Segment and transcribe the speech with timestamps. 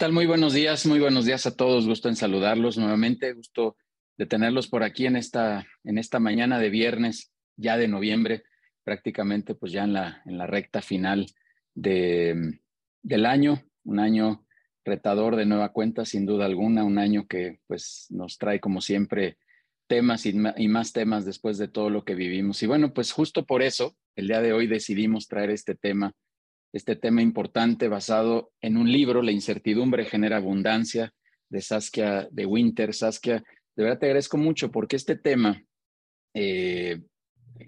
[0.00, 0.12] tal?
[0.14, 1.86] Muy buenos días, muy buenos días a todos.
[1.86, 3.34] Gusto en saludarlos nuevamente.
[3.34, 3.76] Gusto
[4.16, 8.44] de tenerlos por aquí en esta, en esta mañana de viernes, ya de noviembre,
[8.82, 11.26] prácticamente pues ya en la, en la recta final
[11.74, 12.60] de,
[13.02, 13.62] del año.
[13.84, 14.46] Un año
[14.86, 16.82] retador de nueva cuenta, sin duda alguna.
[16.82, 19.36] Un año que pues nos trae como siempre
[19.86, 22.62] temas y, y más temas después de todo lo que vivimos.
[22.62, 26.14] Y bueno, pues justo por eso, el día de hoy decidimos traer este tema
[26.72, 31.12] este tema importante basado en un libro, La incertidumbre genera abundancia,
[31.50, 32.94] de Saskia de Winter.
[32.94, 33.42] Saskia,
[33.76, 35.62] de verdad te agradezco mucho porque este tema,
[36.32, 37.00] eh,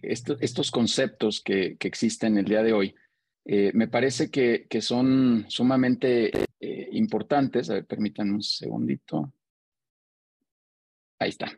[0.01, 2.95] estos conceptos que, que, existen el día de hoy,
[3.45, 7.69] eh, me parece que, que son sumamente eh, importantes.
[7.69, 9.35] A ver, permítanme un segundito.
[11.19, 11.57] Ahí está.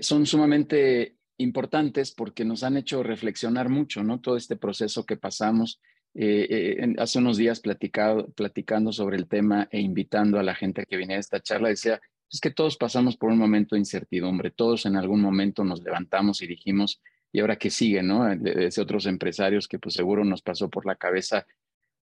[0.00, 4.20] son sumamente importantes porque nos han hecho reflexionar mucho, ¿no?
[4.20, 5.80] Todo este proceso que pasamos
[6.14, 10.82] eh, eh hace unos días platicado, platicando sobre el tema e invitando a la gente
[10.82, 13.80] a que viniera a esta charla, decía, es que todos pasamos por un momento de
[13.80, 18.02] incertidumbre, todos en algún momento nos levantamos y dijimos, ¿y ahora qué sigue?
[18.02, 18.24] ¿no?
[18.36, 21.46] Desde otros empresarios que pues seguro nos pasó por la cabeza,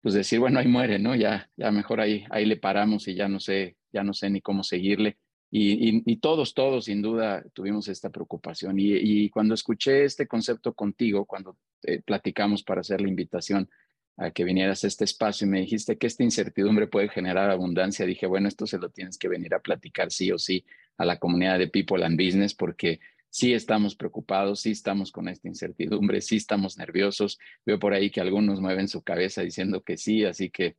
[0.01, 1.15] pues decir, bueno, ahí muere, ¿no?
[1.15, 4.41] Ya, ya mejor ahí, ahí le paramos y ya no sé, ya no sé ni
[4.41, 5.17] cómo seguirle.
[5.51, 8.77] Y, y, todos, todos, sin duda, tuvimos esta preocupación.
[8.77, 13.69] Y, y cuando escuché este concepto contigo, cuando eh, platicamos para hacer la invitación,
[14.17, 18.05] a que vinieras a este espacio y me dijiste que esta incertidumbre puede generar abundancia,
[18.05, 20.65] dije, bueno, esto se lo tienes que venir a platicar sí o sí
[20.97, 22.99] a la comunidad de People and Business porque
[23.29, 27.37] sí estamos preocupados, sí estamos con esta incertidumbre, sí estamos nerviosos.
[27.65, 30.77] Veo por ahí que algunos mueven su cabeza diciendo que sí, así que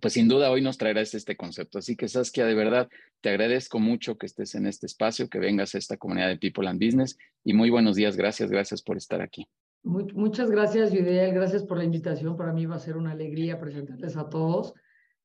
[0.00, 1.80] pues sin duda hoy nos traerás este concepto.
[1.80, 2.88] Así que Saskia, de verdad,
[3.20, 6.68] te agradezco mucho que estés en este espacio, que vengas a esta comunidad de People
[6.68, 8.16] and Business y muy buenos días.
[8.16, 9.48] Gracias, gracias por estar aquí
[9.82, 11.32] muchas gracias, Yudiel.
[11.32, 12.36] Gracias por la invitación.
[12.36, 14.74] Para mí va a ser una alegría presentarles a todos.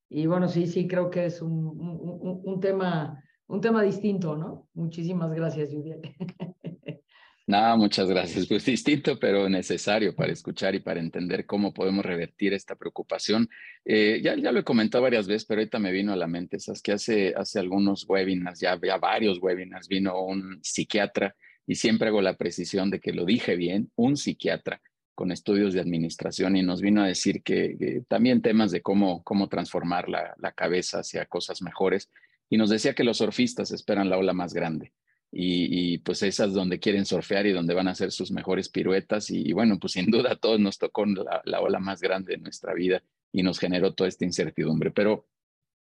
[0.09, 4.67] Y bueno, sí, sí, creo que es un, un, un tema, un tema distinto, ¿no?
[4.73, 6.01] Muchísimas gracias, Yudiel.
[7.47, 8.47] Nada, muchas gracias.
[8.47, 13.47] Pues distinto, pero necesario para escuchar y para entender cómo podemos revertir esta preocupación.
[13.83, 16.57] Eh, ya, ya lo he comentado varias veces, pero ahorita me vino a la mente,
[16.57, 21.35] esas que hace, hace algunos webinars, ya, ya varios webinars, vino un psiquiatra
[21.67, 24.81] y siempre hago la precisión de que lo dije bien, un psiquiatra
[25.15, 29.47] con estudios de administración y nos vino a decir que, también temas de cómo, cómo
[29.47, 32.09] transformar la, la, cabeza hacia cosas mejores
[32.49, 34.91] y nos decía que los surfistas esperan la ola más grande
[35.31, 39.29] y, y pues esas donde quieren surfear y donde van a hacer sus mejores piruetas
[39.31, 42.41] y, bueno, pues sin duda a todos nos tocó la, la ola más grande de
[42.41, 43.01] nuestra vida
[43.31, 45.27] y nos generó toda esta incertidumbre, pero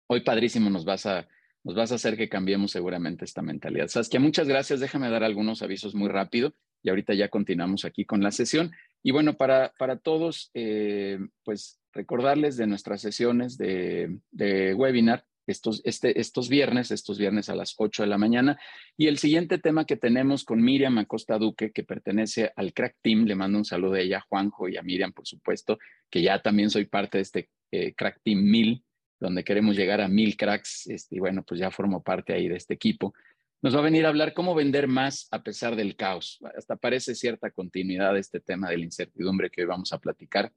[0.08, 1.28] hoy padrísimo nos vas a
[1.64, 3.88] nos vas a hacer que cambiemos seguramente esta mentalidad.
[3.88, 4.80] Saskia, muchas gracias.
[4.80, 8.70] Déjame dar algunos avisos muy rápido y ahorita ya continuamos aquí con la sesión.
[9.02, 15.80] Y bueno, para, para todos, eh, pues recordarles de nuestras sesiones de, de webinar estos,
[15.84, 18.58] este, estos viernes, estos viernes a las 8 de la mañana.
[18.96, 23.24] Y el siguiente tema que tenemos con Miriam Acosta Duque, que pertenece al Crack Team,
[23.24, 25.78] le mando un saludo a ella, Juanjo y a Miriam, por supuesto,
[26.10, 28.84] que ya también soy parte de este eh, Crack Team 1000
[29.24, 32.56] donde queremos llegar a mil cracks, este, y bueno, pues ya formo parte ahí de
[32.56, 33.14] este equipo.
[33.62, 36.38] Nos va a venir a hablar cómo vender más a pesar del caos.
[36.56, 40.52] Hasta parece cierta continuidad este tema de la incertidumbre que hoy vamos a platicar,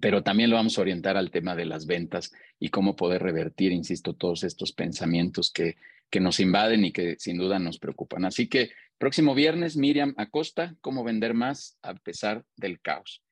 [0.00, 3.70] pero también lo vamos a orientar al tema de las ventas y cómo poder revertir,
[3.72, 5.76] insisto, todos estos pensamientos que,
[6.10, 8.24] que nos invaden y que sin duda nos preocupan.
[8.24, 13.22] Así que próximo viernes, Miriam Acosta, cómo vender más a pesar del caos.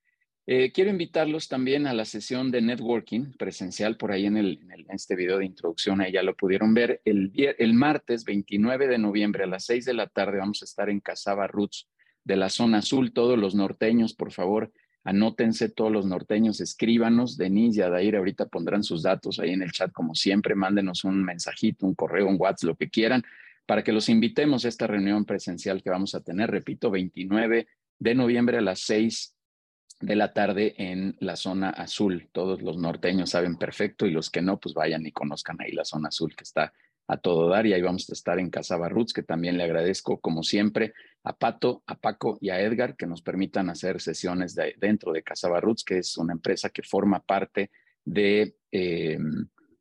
[0.53, 4.84] Eh, quiero invitarlos también a la sesión de networking presencial por ahí en, el, en,
[4.88, 7.00] este video de introducción, ahí ya lo pudieron ver.
[7.05, 10.91] El, el martes 29 de noviembre a las 6 de la tarde vamos a estar
[10.91, 11.87] en Casaba Roots
[12.25, 13.12] de la zona azul.
[13.12, 14.73] Todos los norteños, por favor,
[15.05, 17.37] anótense todos los norteños, escríbanos.
[17.37, 20.56] Denise y Adair ahorita pondrán sus datos ahí en el chat como siempre.
[20.56, 23.23] Mándenos un mensajito, un correo, un WhatsApp, lo que quieran,
[23.67, 27.69] para que los invitemos a esta reunión presencial que vamos a tener, repito, 29
[28.00, 29.37] de noviembre a las 6
[30.00, 32.29] de la tarde en la zona azul.
[32.32, 35.85] Todos los norteños saben perfecto y los que no, pues vayan y conozcan ahí la
[35.85, 36.73] zona azul que está
[37.06, 40.20] a todo dar y ahí vamos a estar en Casa Barrutz, que también le agradezco
[40.20, 40.94] como siempre
[41.25, 45.23] a Pato, a Paco y a Edgar que nos permitan hacer sesiones de, dentro de
[45.23, 47.70] Casa Barrutz, que es una empresa que forma parte
[48.05, 49.19] de eh,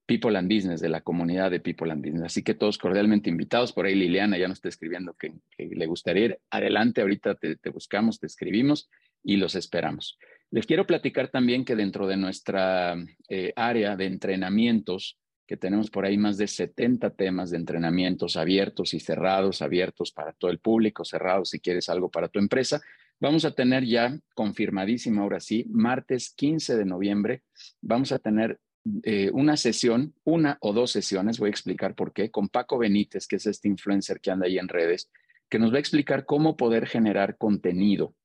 [0.07, 2.24] People and Business, de la comunidad de People and Business.
[2.24, 3.74] Así que todos cordialmente invitados.
[3.74, 6.39] Por ahí Liliana ya nos está escribiendo que, le gustaría ir.
[6.50, 8.89] Adelante, ahorita te buscamos, te escribimos
[9.30, 10.18] y los esperamos.
[10.50, 12.96] Les quiero platicar también que dentro de nuestra
[13.28, 18.96] eh, área de entrenamientos, que tenemos por ahí más de 70 temas de entrenamientos abiertos
[18.96, 22.81] y cerrados, abiertos para todo el público, cerrados si quieres algo para tu empresa,
[23.20, 27.44] vamos a tener ya confirmadísimo ahora sí, martes 15 de noviembre,
[27.81, 28.60] vamos a tener
[29.04, 33.28] eh, una sesión, una o dos sesiones, voy a explicar por qué, con Paco Benítez,
[33.28, 35.12] que es este influencer que anda ahí en redes,
[35.50, 38.16] que nos va a explicar cómo poder generar contenido,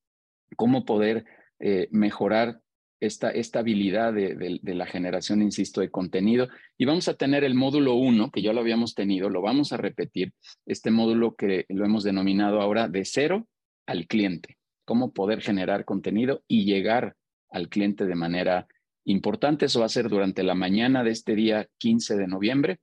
[0.55, 1.25] cómo poder
[1.61, 2.61] eh, mejorar
[3.01, 6.49] esta, esta habilidad de, la generación, insisto, de contenido.
[6.79, 9.77] Y vamos a tener el módulo 1, que ya lo habíamos tenido, lo vamos a
[9.77, 10.33] repetir,
[10.67, 13.47] este módulo que lo hemos denominado ahora de cero
[13.87, 17.17] al cliente, cómo poder generar contenido y llegar
[17.51, 18.67] al cliente de manera
[19.05, 19.67] importante.
[19.67, 22.81] Eso va a ser durante la mañana de este día 15 de noviembre.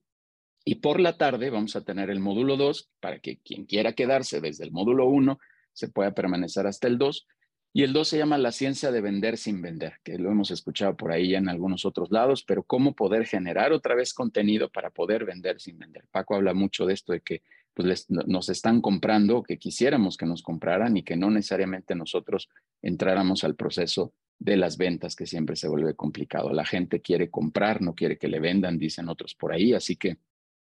[0.63, 4.41] Y por la tarde vamos a tener el módulo 2 para que quien quiera quedarse
[4.41, 5.39] desde el módulo 1
[5.73, 7.25] se pueda permanecer hasta el 2
[7.73, 10.97] y el 2 se llama La ciencia de vender sin vender, que lo hemos escuchado
[10.97, 15.23] por ahí en algunos otros lados, pero cómo poder generar otra vez contenido para poder
[15.23, 16.05] vender sin vender.
[16.11, 20.41] Paco habla mucho de esto, de que pues, nos están comprando, que quisiéramos que nos
[20.41, 22.49] compraran y que no necesariamente nosotros
[22.81, 26.51] entráramos al proceso de las ventas, que siempre se vuelve complicado.
[26.51, 29.73] La gente quiere comprar, no quiere que le vendan, dicen otros por ahí.
[29.73, 30.17] Así que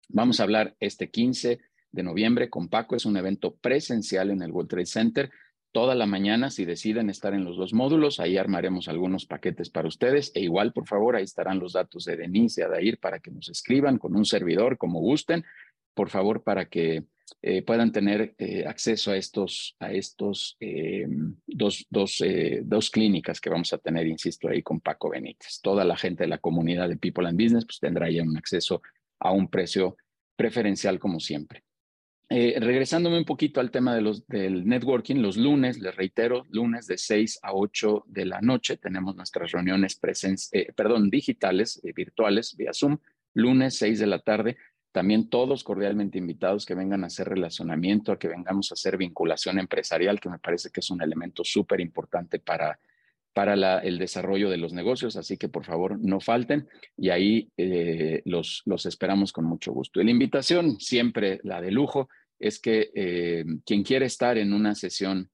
[0.09, 1.59] vamos a hablar este 15
[1.91, 2.95] de noviembre con Paco.
[2.95, 5.31] Es un evento presencial en el World Trade Center
[5.71, 8.19] toda la mañana si deciden estar en los dos módulos.
[8.19, 10.31] Ahí armaremos algunos paquetes para ustedes.
[10.35, 13.49] E igual, por favor, ahí estarán los datos de Denise y Adair para que nos
[13.49, 15.45] escriban con un servidor como gusten.
[15.93, 17.03] Por favor, para que
[17.41, 21.07] eh, puedan tener eh, acceso a estos, a estos eh,
[21.47, 22.23] dos, dos,
[22.63, 25.59] dos clínicas que vamos a tener, insisto, ahí con Paco Benítez.
[25.61, 28.81] Toda la gente de la comunidad de People and Business pues tendrá ya un acceso
[29.19, 29.97] a un precio
[30.35, 31.63] preferencial como siempre.
[32.33, 36.87] Eh, regresándome un poquito al tema de los, del networking, los lunes, les reitero, lunes
[36.87, 39.99] de 6 a 8 de la noche tenemos nuestras reuniones
[40.53, 42.99] eh, perdón, digitales, eh, virtuales, vía Zoom,
[43.33, 44.55] lunes 6 de la tarde.
[44.93, 49.59] También todos cordialmente invitados que vengan a hacer relacionamiento, a que vengamos a hacer vinculación
[49.59, 52.79] empresarial, que me parece que es un elemento súper importante para,
[53.33, 57.51] para el desarrollo de los negocios, así que por favor no falten y ahí
[58.25, 59.99] los, los esperamos con mucho gusto.
[59.99, 62.09] Y la invitación, siempre la de lujo,
[62.41, 65.29] es que eh, quien quiere estar en una sesión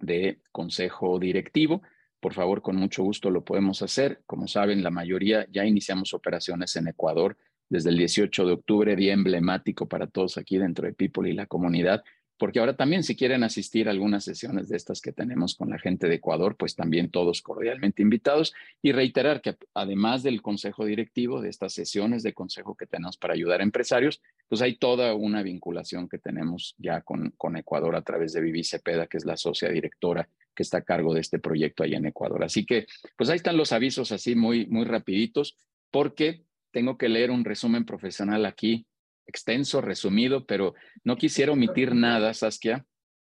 [0.00, 1.82] de consejo directivo,
[2.20, 4.22] por favor, con mucho gusto lo podemos hacer.
[4.26, 7.36] Como saben, la mayoría ya iniciamos operaciones en Ecuador
[7.68, 11.46] desde el 18 de octubre, día emblemático para todos aquí dentro de People y la
[11.46, 12.02] comunidad
[12.38, 15.78] porque ahora también si quieren asistir a algunas sesiones de estas que tenemos con la
[15.78, 21.42] gente de Ecuador, pues también todos cordialmente invitados y reiterar que además del consejo directivo,
[21.42, 25.42] de estas sesiones de consejo que tenemos para ayudar a empresarios, pues hay toda una
[25.42, 29.36] vinculación que tenemos ya con, con Ecuador a través de Vivi Cepeda, que es la
[29.36, 32.42] socia directora que está a cargo de este proyecto allá en Ecuador.
[32.42, 32.86] Así que,
[33.16, 35.56] pues ahí están los avisos así muy, muy rapiditos,
[35.92, 36.42] porque
[36.72, 38.87] tengo que leer un resumen profesional aquí
[39.28, 42.84] extenso, resumido, pero no quisiera omitir nada, Saskia.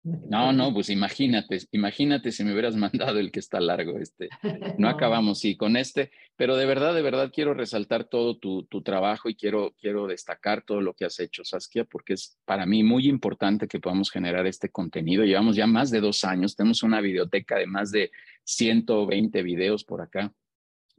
[0.03, 4.29] No, no, pues imagínate, imagínate si me hubieras mandado el que está largo, este.
[4.77, 8.83] No acabamos, sí, con este, pero de verdad, de verdad quiero resaltar todo tu, tu
[8.83, 12.83] trabajo y quiero, quiero destacar todo lo que has hecho, Saskia, porque es para mí
[12.83, 15.25] muy importante que podamos generar este contenido.
[15.25, 18.11] Llevamos ya más de dos años, tenemos una biblioteca de más de
[18.45, 20.31] 120 videos por acá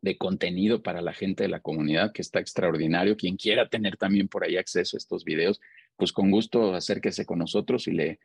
[0.00, 3.16] de contenido para la gente de la comunidad, que está extraordinario.
[3.16, 5.60] Quien quiera tener también por ahí acceso a estos videos,
[5.96, 8.20] pues con gusto acérquese con nosotros y le,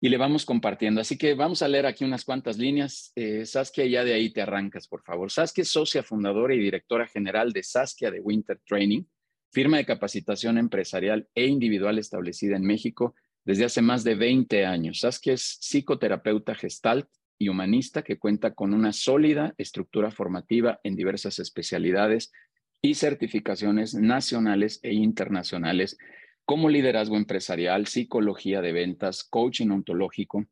[0.00, 1.00] y le vamos compartiendo.
[1.00, 3.12] Así que vamos a leer aquí unas cuantas líneas.
[3.14, 5.30] Eh, Saskia, ya de ahí te arrancas, por favor.
[5.30, 9.04] Saskia es socia fundadora y directora general de Saskia de Winter Training,
[9.50, 15.00] firma de capacitación empresarial e individual establecida en México desde hace más de 20 años.
[15.00, 21.38] Saskia es psicoterapeuta gestalt y humanista que cuenta con una sólida estructura formativa en diversas
[21.38, 22.32] especialidades
[22.80, 25.96] y certificaciones nacionales e internacionales
[26.44, 30.46] como liderazgo empresarial, psicología de ventas, coaching ontológico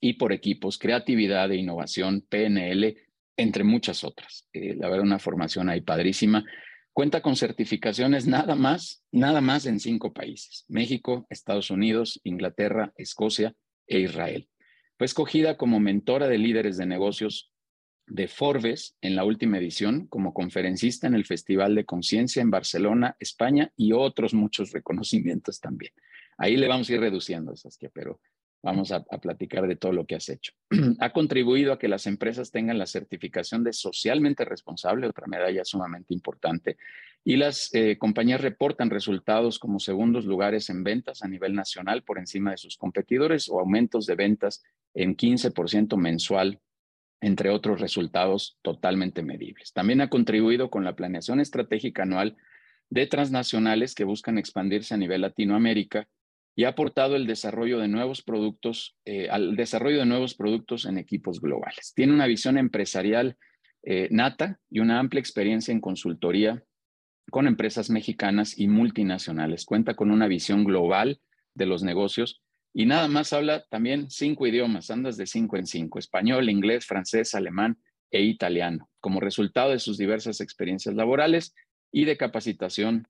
[0.00, 2.96] y por equipos, creatividad e innovación, PNL,
[3.36, 4.48] entre muchas otras.
[4.52, 6.44] Eh, la verdad, una formación ahí padrísima.
[6.92, 13.54] Cuenta con certificaciones nada más, nada más en cinco países, México, Estados Unidos, Inglaterra, Escocia
[13.86, 14.48] e Israel.
[14.98, 17.52] Fue escogida como mentora de líderes de negocios
[18.08, 23.16] de Forbes en la última edición, como conferencista en el Festival de Conciencia en Barcelona,
[23.20, 25.92] España y otros muchos reconocimientos también.
[26.36, 28.20] Ahí le vamos a ir reduciendo, Saskia, pero
[28.62, 30.52] vamos a, platicar de todo lo que has hecho.
[31.00, 36.14] ha contribuido a que las empresas tengan la certificación de socialmente responsable, otra medalla sumamente
[36.14, 36.76] importante,
[37.24, 42.18] y las eh, compañías reportan resultados como segundos lugares en ventas a nivel nacional por
[42.18, 44.62] encima de sus competidores o aumentos de ventas
[44.94, 46.60] en 15% mensual,
[47.20, 49.72] entre otros resultados totalmente medibles.
[49.72, 52.36] También ha contribuido con la planeación estratégica anual
[52.90, 56.08] de transnacionales que buscan expandirse a nivel Latinoamérica
[56.58, 60.98] y ha aportado el desarrollo de nuevos productos, eh, al desarrollo de nuevos productos en
[60.98, 61.92] equipos globales.
[61.94, 63.36] Tiene una visión empresarial
[63.84, 66.64] eh, nata y una amplia experiencia en consultoría
[67.30, 69.64] con empresas mexicanas y multinacionales.
[69.66, 71.20] Cuenta con una visión global
[71.54, 72.42] de los negocios
[72.74, 77.36] y nada más habla también cinco idiomas, andas de cinco en cinco, español, inglés, francés,
[77.36, 77.78] alemán
[78.10, 81.54] e italiano, como resultado de sus diversas experiencias laborales
[81.92, 83.06] y de capacitación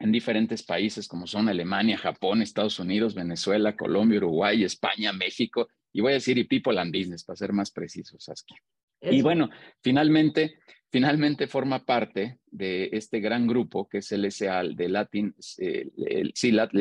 [0.00, 6.00] en diferentes países como son Alemania, Japón, Estados Unidos, Venezuela, Colombia, Uruguay, España, México, y
[6.00, 8.56] voy a decir y People and Business, para ser más precisos, Saskia.
[9.02, 9.50] Y bueno,
[9.82, 10.58] finalmente,
[10.90, 15.90] finalmente forma parte de este gran grupo que es el SAL de Latin, eh,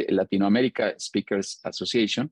[0.09, 2.31] Latinoamérica Speakers Association,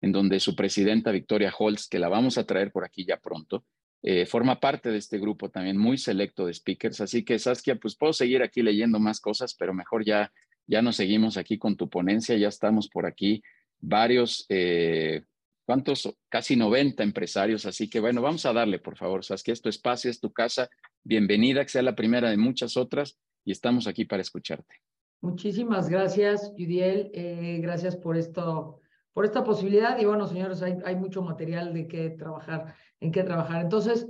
[0.00, 3.64] en donde su presidenta Victoria Holtz, que la vamos a traer por aquí ya pronto,
[4.02, 7.00] eh, forma parte de este grupo también muy selecto de speakers.
[7.00, 10.32] Así que, Saskia, pues puedo seguir aquí leyendo más cosas, pero mejor ya,
[10.66, 12.36] ya nos seguimos aquí con tu ponencia.
[12.36, 13.42] Ya estamos por aquí
[13.80, 15.24] varios, eh,
[15.66, 16.14] ¿cuántos?
[16.28, 17.66] Casi 90 empresarios.
[17.66, 20.68] Así que, bueno, vamos a darle, por favor, Saskia, es tu espacio, es tu casa.
[21.02, 24.76] Bienvenida, que sea la primera de muchas otras y estamos aquí para escucharte.
[25.20, 27.10] Muchísimas gracias, Judiel.
[27.12, 28.80] Eh, gracias por esto,
[29.18, 29.98] por esta posibilidad.
[29.98, 33.62] Y bueno, señores, hay, hay mucho material de qué trabajar en qué trabajar.
[33.62, 34.06] Entonces,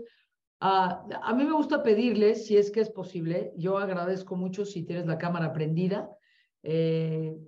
[0.61, 5.07] a mí me gusta pedirles, si es que es posible, yo agradezco mucho si tienes
[5.07, 6.11] la cámara prendida,
[6.62, 7.38] eh,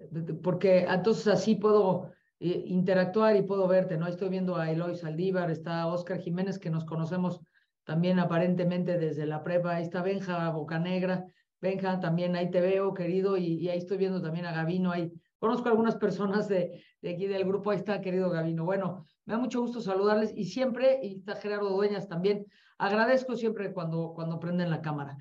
[0.43, 4.07] porque entonces así puedo eh, interactuar y puedo verte, ¿no?
[4.07, 7.43] Estoy viendo a Eloy Saldívar, está Oscar Jiménez, que nos conocemos
[7.85, 11.26] también aparentemente desde la prepa, ahí está Benja Bocanegra,
[11.61, 15.68] Benja, también ahí te veo, querido, y, ahí estoy viendo también a Gavino, ahí conozco
[15.68, 18.64] a algunas personas de, aquí del grupo, ahí está, querido Gavino.
[18.64, 22.47] Bueno, me da mucho gusto saludarles y siempre, y está Gerardo Dueñas también,
[22.78, 25.16] agradezco siempre cuando, cuando prenden la cámara.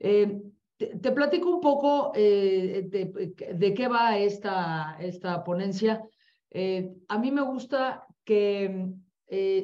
[0.00, 0.40] Eh,
[0.76, 6.02] te, platico un poco eh, de, qué va esta, esta ponencia.
[6.50, 8.90] Eh, a mí me gusta que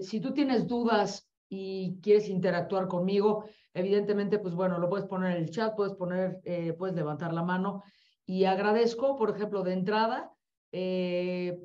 [0.03, 5.45] si tú tienes dudas y quieres interactuar conmigo, evidentemente, pues bueno, lo puedes poner en
[5.45, 6.41] el chat, puedes poner,
[6.77, 7.83] puedes levantar la mano
[8.27, 10.33] y agradezco, por ejemplo, de entrada,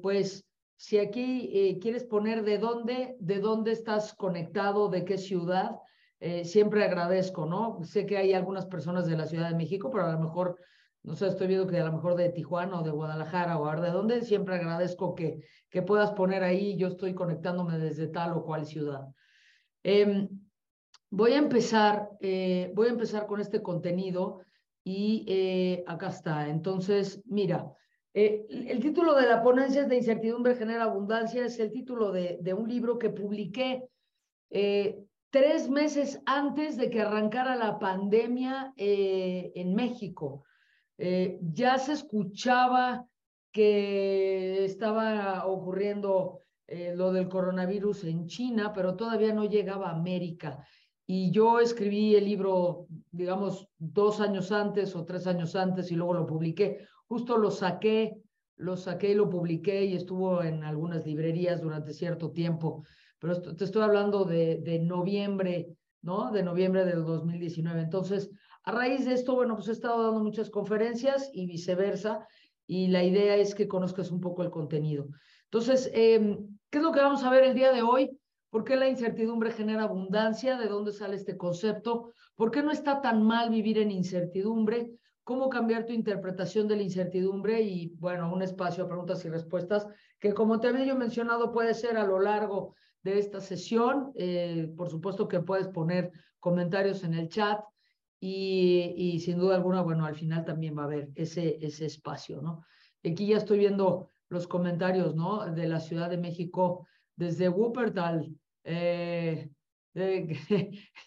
[0.01, 0.49] pues
[0.79, 5.75] si aquí eh, quieres poner de dónde, de dónde estás conectado, de qué ciudad,
[6.21, 7.83] eh, siempre agradezco, ¿no?
[7.83, 10.57] Sé que hay algunas personas de la Ciudad de México, pero a lo mejor,
[11.03, 13.91] no sé, estoy viendo que a lo mejor de Tijuana o de Guadalajara o de
[13.91, 18.65] dónde, siempre agradezco que, que puedas poner ahí, yo estoy conectándome desde tal o cual
[18.65, 19.05] ciudad.
[19.83, 20.29] Em,
[21.09, 24.39] voy a empezar, eh, voy a empezar con este contenido
[24.89, 26.49] y acá está.
[26.49, 27.71] Entonces, mira,
[28.13, 32.53] eh, el título de la ponencia es de Incertidumbre genera abundancia, es el título de,
[32.53, 33.87] un libro que publiqué
[34.49, 40.43] eh, tres meses antes de que arrancara la pandemia eh, en México.
[40.97, 43.05] ya se escuchaba
[43.53, 46.41] que estaba ocurriendo
[46.95, 50.67] lo del coronavirus en China, pero todavía no llegaba a América.
[51.11, 56.13] Y yo escribí el libro, digamos, dos años antes o tres años antes y luego
[56.13, 58.21] lo publiqué Justo lo saqué,
[58.57, 62.83] lo saqué y lo publiqué y estuvo en algunas librerías durante cierto tiempo,
[63.17, 66.31] pero te estoy hablando de, de noviembre, ¿no?
[66.31, 67.81] De noviembre del 2019.
[67.81, 68.29] Entonces,
[68.63, 72.27] a raíz de esto, bueno, pues he estado dando muchas conferencias y viceversa,
[72.67, 75.07] y la idea es que conozcas un poco el contenido.
[75.45, 76.37] Entonces, eh,
[76.69, 78.18] ¿qué es lo que vamos a ver el día de hoy?
[78.49, 80.57] ¿Por qué la incertidumbre genera abundancia?
[80.57, 82.13] ¿De dónde sale este concepto?
[82.35, 84.99] ¿Por qué no está tan mal vivir en incertidumbre?
[85.29, 89.87] cómo cambiar tu interpretación de la incertidumbre y, bueno, un espacio a preguntas y respuestas
[90.19, 94.11] que, como te había mencionado, puede ser a lo largo de esta sesión.
[94.15, 97.61] Eh, por supuesto que puedes poner comentarios en el chat
[98.19, 102.41] y, y, sin duda alguna, bueno, al final también va a haber ese, ese espacio,
[102.41, 102.65] ¿no?
[103.05, 105.45] Aquí ya estoy viendo los comentarios, ¿no?
[105.45, 106.87] De la Ciudad de México
[107.19, 108.33] desde Wuppertal.
[108.63, 109.49] Eh,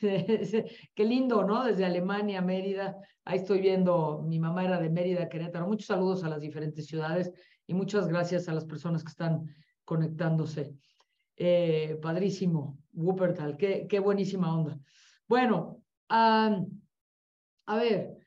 [0.00, 1.64] qué lindo, ¿no?
[1.64, 2.97] Desde Alemania, Mérida.
[3.25, 5.66] Ahí estoy viendo, mi mamá era de Mérida, Querétaro.
[5.66, 7.33] Muchos saludos a las diferentes ciudades
[7.66, 9.47] y muchas gracias a las personas que están
[9.85, 10.75] conectándose.
[11.37, 14.78] Eh, padrísimo, Wuppertal, qué, qué buenísima onda.
[15.26, 16.57] Bueno, a
[17.75, 18.19] ver,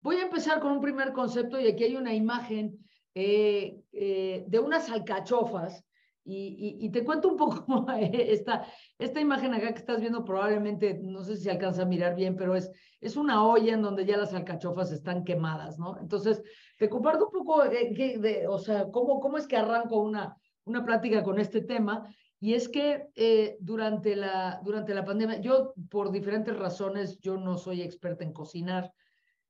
[0.00, 2.78] voy a empezar con un primer concepto y aquí hay una imagen
[3.14, 5.84] eh, de unas alcachofas
[6.26, 8.66] y, te cuento un poco esta,
[8.98, 12.56] esta imagen acá que estás viendo, probablemente, no sé si alcanza a mirar bien, pero
[12.56, 15.98] es, es una olla en donde ya las alcachofas están quemadas, ¿no?
[16.00, 16.42] Entonces,
[16.78, 21.22] te comparto un poco, de, o sea, cómo, cómo es que arranco una, una plática
[21.22, 22.08] con este tema.
[22.40, 27.56] Y es que eh, durante, la, durante la pandemia, yo por diferentes razones, yo no
[27.56, 28.92] soy experta en cocinar,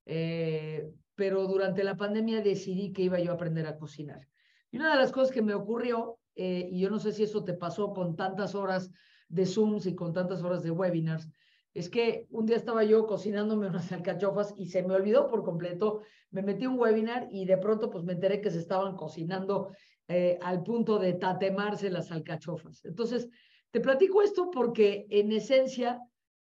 [0.07, 4.29] eh, pero durante la pandemia decidí que iba yo a aprender a cocinar.
[4.71, 7.45] Y una de las cosas que me ocurrió eh, y yo no sé si eso
[7.45, 8.91] te pasó con tantas horas
[9.29, 11.29] de Zooms y con tantas horas de webinars,
[11.75, 16.03] es que un día estaba yo cocinándome unas alcachofas y se me olvidó por completo,
[16.31, 19.71] me metí un webinar y de pronto pues me enteré que se estaban cocinando
[20.09, 22.85] eh, al punto de tatemarse las alcachofas.
[22.85, 23.29] Entonces,
[23.71, 26.01] te platico esto porque en esencia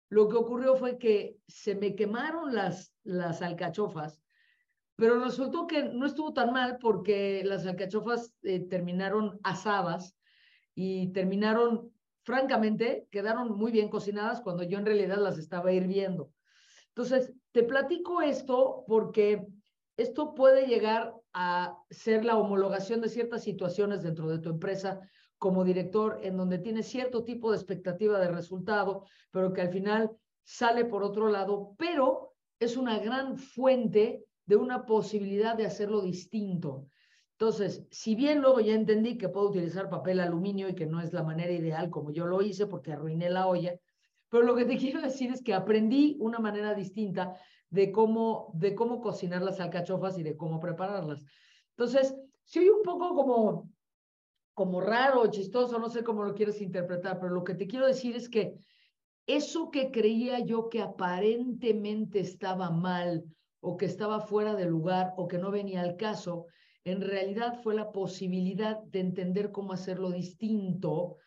[0.10, 4.21] lo que ocurrió fue que se me quemaron las, las alcachofas,
[4.96, 10.16] pero resultó que no estuvo tan mal porque las alcachofas eh, terminaron asadas
[10.76, 11.92] y terminaron
[12.24, 16.32] francamente, quedaron muy bien cocinadas cuando yo en realidad las estaba hirviendo.
[16.90, 19.48] Entonces, te platico esto porque
[19.98, 25.00] esto puede llegar a ser la homologación de ciertas situaciones dentro de tu empresa
[25.38, 30.12] como director, en donde tienes cierto tipo de expectativa de resultado, pero que al final
[30.44, 36.86] sale por otro lado, pero es una gran fuente de una posibilidad de hacerlo distinto.
[37.36, 41.14] Entonces, si bien luego ya entendí que puedo utilizar papel aluminio y que no es
[41.14, 43.80] la manera ideal como yo lo hice porque arruiné la olla,
[44.28, 47.34] pero lo que te quiero decir es que aprendí una manera distinta
[47.70, 51.24] de cómo, de cómo cocinar las alcachofas y de cómo prepararlas.
[51.70, 53.70] Entonces, si soy un poco como,
[54.54, 58.18] como raro, chistoso, no sé cómo lo quieres interpretar, pero lo que te quiero decir
[58.18, 58.58] es que
[59.28, 63.24] eso que creía yo que aparentemente estaba mal
[63.62, 66.48] o que estaba fuera de lugar o que no venía al caso,
[66.84, 71.18] en realidad fue la posibilidad de entender cómo hacerlo distinto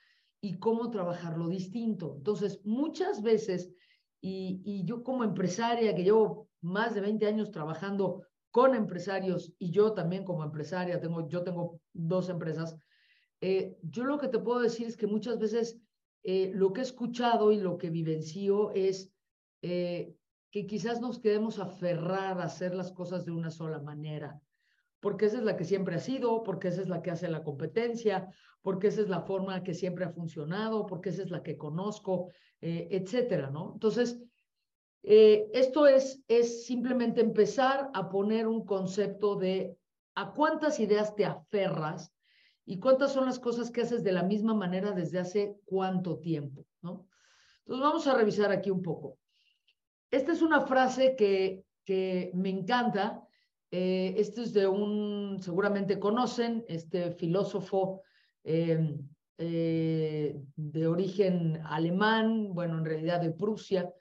[0.41, 2.15] y cómo trabajarlo distinto.
[2.19, 3.71] Entonces, muchas veces,
[4.21, 9.93] y, yo como empresaria, que llevo más de 20 años trabajando con empresarios y yo
[9.93, 12.77] también como empresaria, tengo, yo tengo dos empresas,
[13.41, 15.79] eh, yo lo que te puedo decir es que muchas veces
[16.23, 19.13] eh, lo que he escuchado y lo que vivencio es
[19.63, 20.15] eh,
[20.55, 24.41] que quizás nos quedemos aferrar a hacer las cosas de una sola manera
[25.01, 27.43] porque esa es la que siempre ha sido, porque esa es la que hace la
[27.43, 28.31] competencia,
[28.63, 32.31] porque esa es la forma que siempre ha funcionado, porque esa es la que conozco,
[32.63, 33.73] eh, etcétera, ¿no?
[33.75, 34.19] Entonces,
[35.03, 39.77] eh, esto es, es simplemente empezar a poner un concepto de
[40.15, 42.15] a cuántas ideas te aferras
[42.65, 46.65] y cuántas son las cosas que haces de la misma manera desde hace cuánto tiempo,
[46.81, 47.07] ¿no?
[47.59, 49.19] Entonces, vamos a revisar aquí un poco.
[50.15, 53.25] Esta es una frase que, que me encanta
[53.77, 58.03] eh, este es de un, seguramente conocen, este filósofo
[58.45, 58.97] eh,
[59.37, 63.93] eh, de origen alemán, bueno, en realidad de Prusia,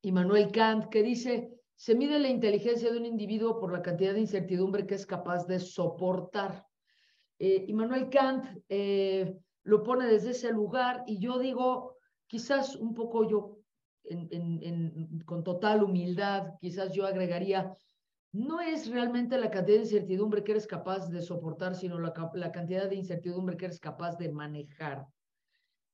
[0.00, 4.20] Immanuel Kant, que dice, se mide la inteligencia de un individuo por la cantidad de
[4.20, 6.64] incertidumbre que es capaz de soportar.
[7.38, 8.46] Immanuel Kant
[9.64, 13.55] lo pone desde ese lugar y yo digo, quizás un poco yo,
[15.24, 17.72] con total humildad, quizás yo agregaría
[18.36, 22.12] no es realmente la cantidad de incertidumbre que eres capaz de soportar, sino la,
[22.52, 25.06] cantidad de incertidumbre que eres capaz de manejar.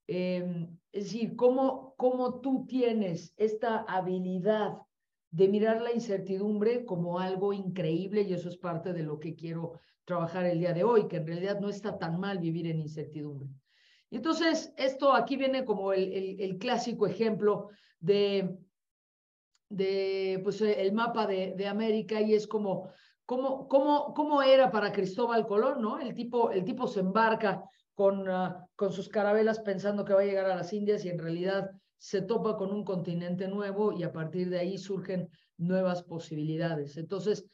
[0.08, 4.78] Em, es decir, cómo, cómo tú tienes esta habilidad
[5.30, 9.78] de mirar la incertidumbre como algo increíble y eso es parte de lo que quiero
[10.04, 13.48] trabajar el día de hoy, que en realidad no está tan mal vivir en incertidumbre.
[14.10, 17.68] Y entonces, esto aquí viene como el clásico ejemplo
[18.02, 18.58] de
[19.72, 22.90] de pues, el mapa de, de América y es como
[23.24, 25.98] cómo, cómo, cómo era para Cristóbal Colón, ¿no?
[25.98, 27.62] El tipo, el tipo se embarca
[27.94, 31.18] con, uh, con sus carabelas pensando que va a llegar a las Indias y en
[31.18, 36.98] realidad se topa con un continente nuevo y a partir de ahí surgen nuevas posibilidades.
[36.98, 37.46] Entonces,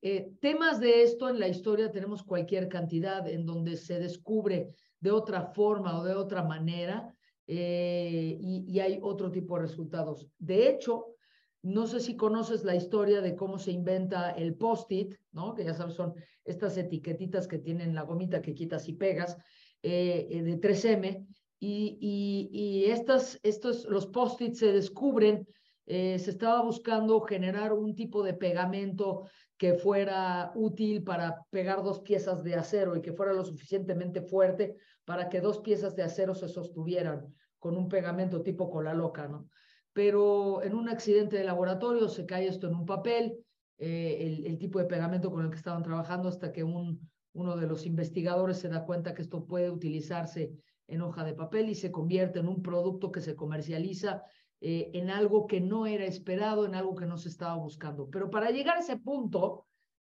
[0.00, 5.10] eh, temas de esto en la historia tenemos cualquier cantidad en donde se descubre de
[5.10, 7.12] otra forma o de otra manera
[7.46, 10.28] eh, y, hay otro tipo de resultados.
[10.38, 11.14] De hecho,
[11.62, 15.54] no sé si conoces la historia de cómo se inventa el post-it, ¿no?
[15.54, 19.36] Que ya sabes, son estas etiquetitas que tienen la gomita que quitas y pegas
[19.82, 21.26] eh, eh, de 3M.
[21.58, 21.98] Y,
[22.52, 25.48] y, estas, estos, los post-it se descubren,
[25.86, 32.42] se estaba buscando generar un tipo de pegamento que fuera útil para pegar dos piezas
[32.44, 36.48] de acero y que fuera lo suficientemente fuerte para que dos piezas de acero se
[36.48, 39.48] sostuvieran con un pegamento tipo cola loca, ¿no?
[39.96, 43.38] pero en un accidente de laboratorio se cae esto en un papel,
[43.78, 47.00] eh, el, tipo de pegamento con el que estaban trabajando hasta que un,
[47.32, 50.52] uno de los investigadores se da cuenta que esto puede utilizarse
[50.86, 54.22] en hoja de papel y se convierte en un producto que se comercializa
[54.60, 58.10] eh, en algo que no era esperado, en algo que no se estaba buscando.
[58.10, 59.64] Pero para llegar a ese punto,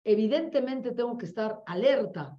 [0.05, 2.37] evidentemente tengo que estar alerta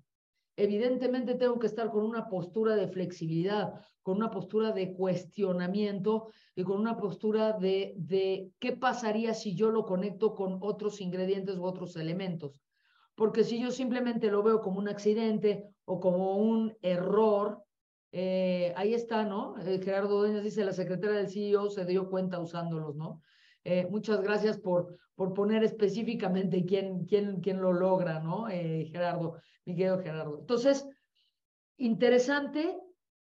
[0.57, 6.63] evidentemente tengo que estar con una postura de flexibilidad, con una postura de cuestionamiento y
[6.63, 11.65] con una postura de, de qué pasaría si yo lo conecto con otros ingredientes u
[11.65, 12.61] otros elementos.
[13.15, 17.63] Porque si yo simplemente lo veo como un accidente o como un error,
[18.17, 19.57] Eh, ahí está, ¿no?
[19.59, 23.21] Eh, Gerardo Dueñas dice, la secretaria del CEO se dio cuenta usándolos, ¿no?
[23.65, 28.47] Eh, muchas gracias por, por poner específicamente quién, quién, quién lo logra, ¿no?
[28.47, 29.35] Gerardo,
[29.65, 30.39] mi Gerardo.
[30.41, 30.87] Entonces,
[31.77, 32.79] interesante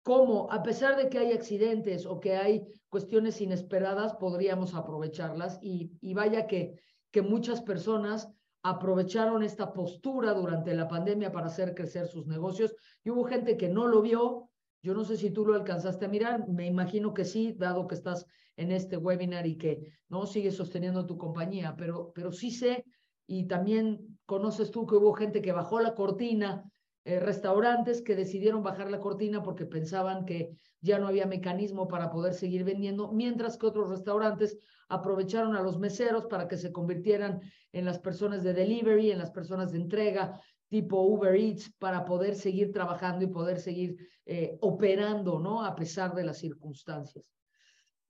[0.04, 5.91] cómo, a pesar de que hay accidentes o que hay cuestiones inesperadas, podríamos aprovecharlas y,
[6.02, 6.80] y vaya que,
[7.12, 8.30] que muchas personas
[8.62, 12.76] aprovecharon esta postura durante la pandemia para hacer crecer sus negocios.
[13.04, 14.50] Y hubo gente que no lo vio,
[14.82, 17.95] yo no sé si tú lo alcanzaste a mirar, me imagino que sí, dado que
[17.95, 18.26] estás
[18.58, 22.86] en este webinar y que no sigues sosteniendo tu compañía, pero, pero sí sé
[23.27, 26.63] y también conoces tú que hubo gente que bajó la cortina,
[27.03, 30.49] eh, restaurantes que decidieron bajar la cortina porque pensaban que
[30.81, 34.57] ya no había mecanismo para poder seguir vendiendo, mientras que otros restaurantes
[34.89, 39.31] aprovecharon a los meseros para que se convirtieran en las personas de delivery, en las
[39.31, 45.39] personas de entrega, tipo Uber Eats para poder seguir trabajando y poder seguir eh, operando,
[45.39, 45.63] ¿no?
[45.63, 47.23] A pesar de las circunstancias.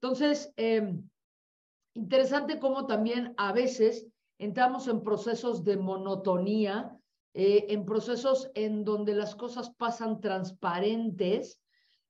[0.02, 0.96] Entonces, eh,
[1.94, 6.98] interesante cómo también a veces entramos en procesos de monotonía,
[7.34, 11.60] eh, en procesos en donde las cosas pasan transparentes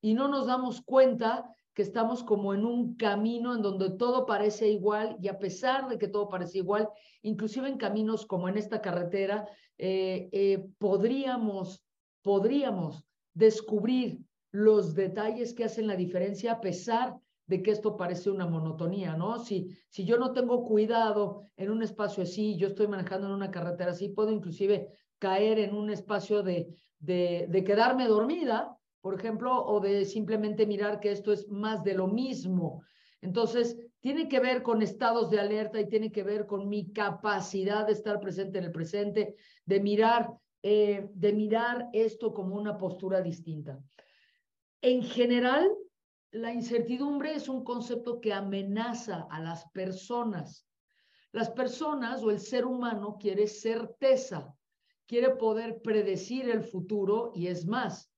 [0.01, 4.69] y no nos damos cuenta que estamos como en un camino en donde todo parece
[4.69, 6.89] igual y a pesar de que todo parece igual,
[7.21, 11.83] inclusive en caminos como en esta carretera, eh, eh, podríamos,
[12.21, 14.19] podríamos descubrir
[14.51, 19.39] los detalles que hacen la diferencia a pesar de que esto parece una monotonía, ¿no?
[19.39, 23.51] Si, si yo no tengo cuidado en un espacio así, yo estoy manejando en una
[23.51, 29.63] carretera así, puedo inclusive caer en un espacio de, de, de quedarme dormida por ejemplo,
[29.63, 32.81] o de simplemente mirar que esto es más de lo mismo.
[33.21, 37.86] Entonces, tiene que ver con estados de alerta y tiene que ver con mi capacidad
[37.86, 40.31] de estar presente en el presente, de mirar,
[40.63, 43.79] eh, de mirar esto como una postura distinta.
[44.81, 45.69] En general,
[46.36, 50.67] la incertidumbre es un concepto que amenaza a las personas.
[51.32, 54.54] Las personas o el ser humano quiere certeza,
[55.08, 58.12] quiere poder predecir el futuro y es más,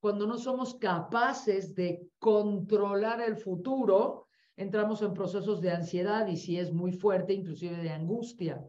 [0.00, 6.58] cuando no somos capaces de controlar el futuro, entramos en procesos de ansiedad y si
[6.58, 8.62] es muy fuerte, inclusive de angustia.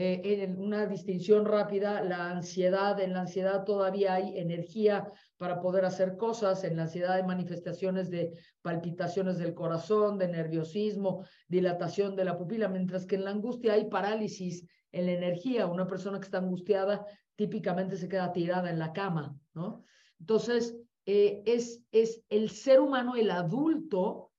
[0.00, 5.84] Eh, en una distinción rápida, la ansiedad, en la ansiedad todavía hay energía para poder
[5.84, 8.30] hacer cosas, en la ansiedad hay manifestaciones de
[8.62, 13.86] palpitaciones del corazón, de nerviosismo, dilatación de la pupila, mientras que en la angustia hay
[13.86, 15.66] parálisis en la energía.
[15.66, 19.82] Una persona que está angustiada típicamente se queda tirada en la cama, ¿no?
[20.20, 24.30] Entonces, eh, es, es el ser humano, el adulto,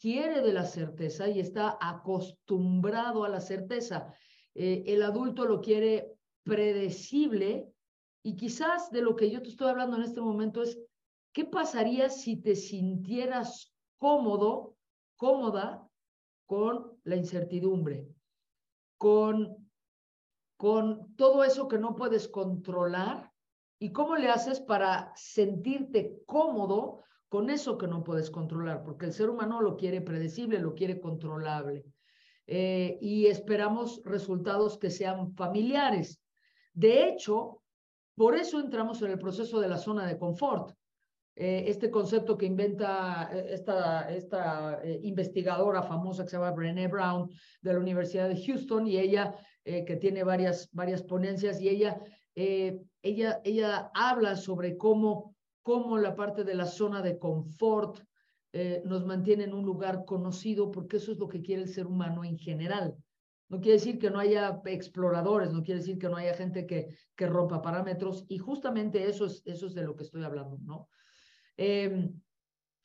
[0.00, 4.12] quiere de la certeza y está acostumbrado a la certeza.
[4.54, 7.72] Eh, el adulto lo quiere predecible
[8.22, 10.78] y quizás de lo que yo te estoy hablando en este momento es,
[11.32, 14.76] ¿qué pasaría si te sintieras cómodo,
[15.16, 15.88] cómoda
[16.46, 18.08] con la incertidumbre,
[18.98, 19.68] con,
[20.56, 23.34] con todo eso que no puedes controlar
[23.84, 28.82] ¿Y cómo le haces para sentirte cómodo con eso que no puedes controlar?
[28.82, 31.84] Porque el ser humano lo quiere predecible, lo quiere controlable.
[32.46, 36.20] Eh, y esperamos resultados que sean familiares.
[36.72, 37.62] De hecho,
[38.14, 40.72] por eso entramos en el proceso de la zona de confort.
[41.36, 47.28] Eh, este concepto que inventa eh, esta, esta investigadora famosa que se llama Brené Brown
[47.60, 51.98] de la Universidad de Houston y ella, que tiene varias, varias ponencias, y ella
[53.04, 58.00] ella, ella habla sobre cómo, cómo la parte de la zona de confort
[58.56, 61.86] eh, nos mantiene en un lugar conocido, porque eso es lo que quiere el ser
[61.86, 62.94] humano en general.
[63.48, 66.88] No quiere decir que no haya exploradores, no quiere decir que no haya gente que,
[67.16, 70.88] que rompa parámetros, y justamente eso es, eso es de lo que estoy hablando, ¿no?
[71.56, 72.20] Em,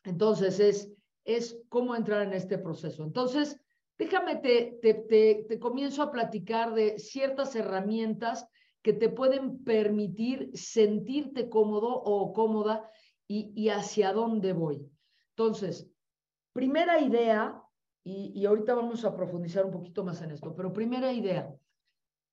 [0.03, 0.91] entonces, es,
[1.23, 3.03] es cómo entrar en este proceso.
[3.03, 3.59] Entonces,
[3.97, 8.47] déjame, te, te, te, te comienzo a platicar de ciertas herramientas
[8.81, 12.89] que te pueden permitir sentirte cómodo o cómoda
[13.27, 14.89] y, hacia dónde voy.
[15.39, 15.89] Entonces,
[16.51, 17.63] primera idea,
[18.03, 21.55] y, y ahorita vamos a profundizar un poquito más en esto, pero primera idea,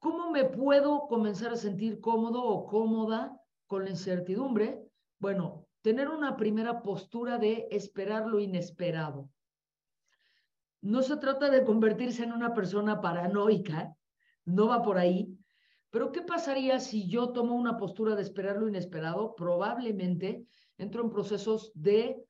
[0.01, 4.83] ¿cómo me puedo comenzar a sentir cómodo o cómoda con la incertidumbre?
[5.21, 9.31] Bueno, tener una primera postura de esperar lo inesperado.
[10.81, 13.97] No se trata de convertirse en una persona paranoica,
[14.47, 15.33] no va por ahí,
[15.91, 19.37] pero ¿qué pasaría si yo tomo una postura de esperar lo inesperado?
[19.37, 20.45] Probablemente
[20.77, 22.27] entro en procesos de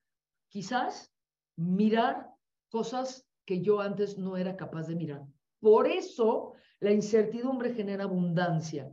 [0.48, 1.12] quizás
[1.56, 2.30] mirar
[2.70, 5.22] cosas que yo antes no era capaz de mirar.
[5.60, 8.92] Por eso la incertidumbre genera abundancia.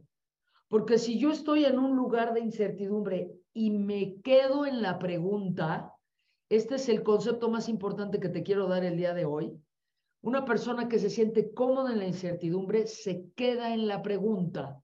[0.68, 5.94] Porque si yo estoy en un lugar de incertidumbre y me quedo en la pregunta,
[6.50, 9.60] este es el concepto más importante que te quiero dar el día de hoy.
[10.22, 14.82] Una persona que se siente cómoda en la incertidumbre se queda en la pregunta.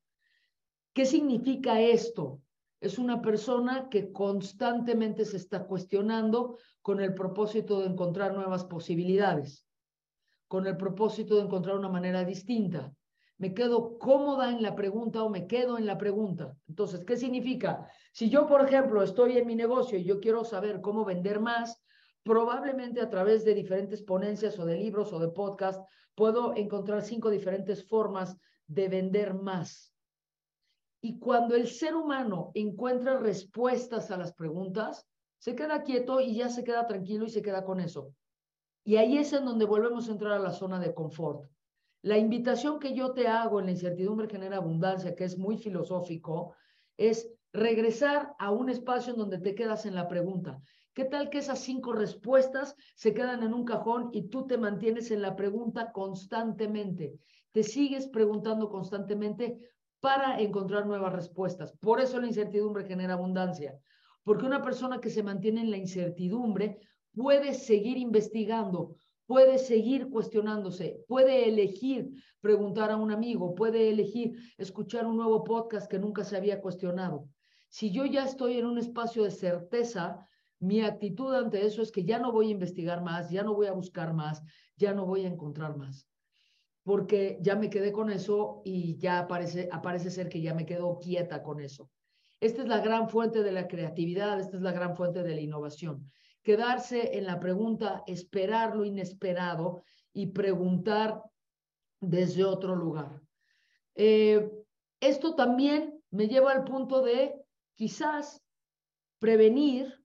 [0.93, 2.41] ¿Qué significa esto?
[2.81, 9.67] Es una persona que constantemente se está cuestionando con el propósito de encontrar nuevas posibilidades,
[10.47, 12.93] con el propósito de encontrar una manera distinta.
[13.37, 16.57] Me quedo cómoda en la pregunta o me quedo en la pregunta.
[16.67, 17.87] Entonces, ¿qué significa?
[18.11, 21.81] Si yo, por ejemplo, estoy en mi negocio y yo quiero saber cómo vender más,
[22.23, 25.81] probablemente a través de diferentes ponencias o de libros o de podcast,
[26.15, 28.37] puedo encontrar cinco diferentes formas
[28.67, 29.93] de vender más.
[31.01, 35.07] Y cuando el ser humano encuentra respuestas a las preguntas,
[35.37, 38.13] se queda quieto y ya se queda tranquilo y se queda con eso.
[38.83, 41.49] Y ahí es en donde volvemos a entrar a la zona de confort.
[42.01, 46.55] La invitación que yo te hago en la incertidumbre genera abundancia, que es muy filosófico,
[46.97, 50.61] es regresar a un espacio en donde te quedas en la pregunta.
[50.93, 55.11] ¿Qué tal que esas cinco respuestas se quedan en un cajón y tú te mantienes
[55.11, 57.13] en la pregunta constantemente?
[57.51, 59.59] Te sigues preguntando constantemente
[59.99, 61.73] para encontrar nuevas respuestas.
[61.79, 63.77] Por eso la incertidumbre genera abundancia,
[64.23, 66.79] porque una persona que se mantiene en la incertidumbre
[67.13, 75.05] puede seguir investigando, puede seguir cuestionándose, puede elegir preguntar a un amigo, puede elegir escuchar
[75.05, 77.27] un nuevo podcast que nunca se había cuestionado.
[77.67, 80.25] Si yo ya estoy en un espacio de certeza,
[80.59, 83.67] mi actitud ante eso es que ya no voy a investigar más, ya no voy
[83.67, 84.41] a buscar más,
[84.75, 86.08] ya no voy a encontrar más
[86.83, 91.43] porque ya me quedé con eso y ya aparece ser que ya me quedo quieta
[91.43, 91.89] con eso.
[92.39, 95.41] Esta es la gran fuente de la creatividad, esta es la gran fuente de la
[95.41, 96.09] innovación.
[96.41, 101.21] Quedarse en la pregunta, esperar lo inesperado y preguntar
[101.99, 103.21] desde otro lugar.
[103.95, 104.49] Eh,
[105.01, 107.35] esto también me lleva al punto de
[107.75, 108.41] quizás
[109.19, 110.01] prevenir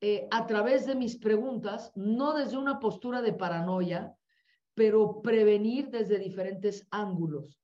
[0.00, 4.14] eh, a través de mis preguntas, no desde una postura de paranoia,
[4.78, 7.60] pero prevenir desde diferentes ángulos.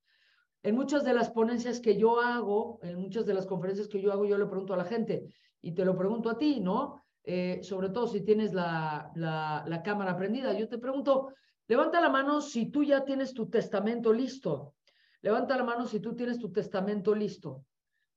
[0.65, 4.11] En muchas de las ponencias que yo hago, en muchas de las conferencias que yo
[4.11, 5.29] hago, yo le pregunto a la gente,
[5.63, 7.05] y te lo pregunto a ti, ¿no?
[7.23, 11.29] Eh, sobre todo si tienes la, la, la cámara prendida, yo te pregunto,
[11.69, 14.75] levanta la mano si tú ya tienes tu testamento listo.
[15.23, 17.65] Levanta la mano si tú tienes tu testamento listo.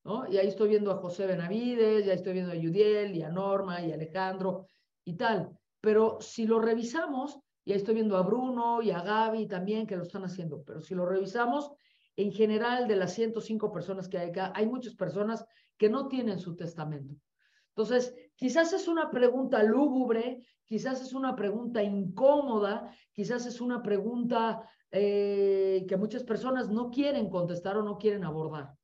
[0.06, 0.28] ¿no?
[0.28, 3.80] Y ahí estoy viendo a José Benavides, ya estoy viendo a Yudiel y a Norma
[3.80, 4.66] y a Alejandro
[5.06, 5.52] y tal.
[5.82, 9.98] Pero si lo revisamos, y ahí estoy viendo a Bruno y a Gaby también que
[9.98, 10.64] lo están haciendo.
[10.64, 11.70] Pero si lo revisamos,
[12.16, 15.46] en general de las 105 personas que hay acá, hay muchas personas
[15.78, 17.14] que no tienen su testamento.
[17.76, 24.62] Entonces, quizás es una pregunta lúgubre, quizás es una pregunta incómoda, quizás es una pregunta
[24.90, 28.78] eh, que muchas personas no quieren contestar o no quieren abordar.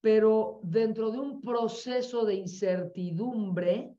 [0.00, 3.94] Pero dentro de un proceso de incertidumbre,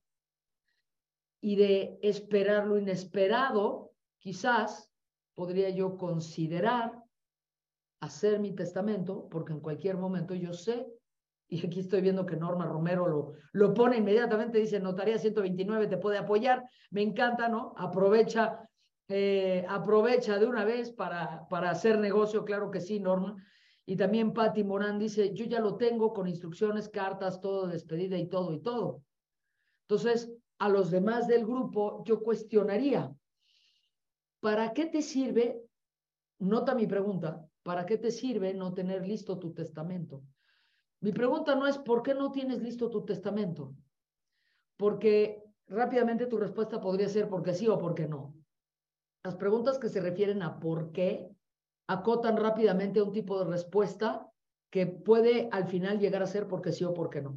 [1.46, 3.85] y de esperar lo inesperado,
[4.26, 4.92] quizás
[5.36, 7.00] podría yo considerar
[8.02, 10.88] hacer mi testamento, porque en cualquier momento yo sé,
[11.48, 15.98] y aquí estoy viendo que Norma Romero lo, lo pone inmediatamente, dice, notaría 129 te
[15.98, 17.76] puede apoyar, me encanta, ¿no?
[17.78, 18.68] Aprovecha,
[19.10, 23.36] eh, aprovecha de una vez para, para hacer negocio, claro que sí, Norma.
[23.86, 28.28] Y también Patti Morán dice, yo ya lo tengo con instrucciones, cartas, todo, despedida y
[28.28, 29.04] todo y todo.
[29.88, 33.16] Entonces, a los demás del grupo, yo cuestionaría,
[34.46, 35.60] ¿para qué te sirve,
[36.38, 40.22] nota mi pregunta, ¿para qué te sirve no tener listo tu testamento?
[41.02, 43.74] Mi pregunta no es ¿por qué no tienes listo tu testamento?
[44.78, 48.36] Porque rápidamente tu respuesta podría ser porque sí o porque no.
[49.24, 51.28] Las preguntas que se refieren a por qué
[51.88, 54.30] acotan rápidamente un tipo de respuesta
[54.70, 57.36] que puede al final llegar a ser porque sí o porque no.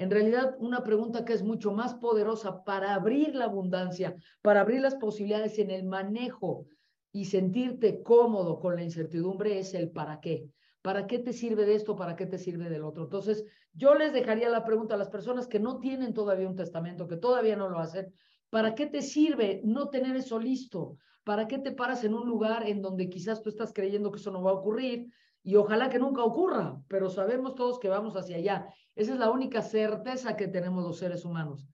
[0.00, 4.80] En realidad, una pregunta que es mucho más poderosa para abrir la abundancia, para abrir
[4.80, 6.64] las posibilidades en el manejo
[7.12, 10.48] y sentirte cómodo con la incertidumbre es el para qué.
[10.80, 11.96] ¿Para qué te sirve de esto?
[11.96, 13.04] ¿Para qué te sirve del otro?
[13.04, 17.06] Entonces, yo les dejaría la pregunta a las personas que no tienen todavía un testamento,
[17.06, 18.10] que todavía no lo hacen.
[18.48, 20.96] ¿Para qué te sirve no tener eso listo?
[21.24, 24.30] ¿Para qué te paras en un lugar en donde quizás tú estás creyendo que eso
[24.30, 25.10] no va a ocurrir?
[25.42, 28.74] Y ojalá que nunca ocurra, pero sabemos todos que vamos hacia allá.
[28.94, 31.66] Esa es la única certeza que tenemos los seres humanos.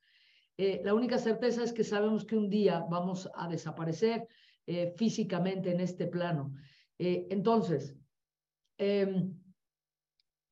[0.57, 4.26] Eh, la única certeza es que sabemos que un día vamos a desaparecer
[4.66, 6.52] eh, físicamente en este plano.
[6.98, 7.94] Eh, entonces,
[8.79, 9.35] em,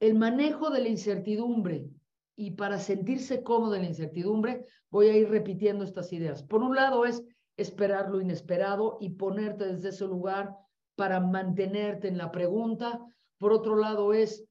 [0.01, 1.89] el manejo de la incertidumbre
[2.37, 6.43] y para sentirse cómodo en la incertidumbre, voy a ir repitiendo estas ideas.
[6.43, 7.23] Por un lado es
[7.57, 10.55] esperar lo inesperado y ponerte desde ese lugar
[10.97, 13.01] para mantenerte en la pregunta.
[13.39, 14.45] Por otro lado es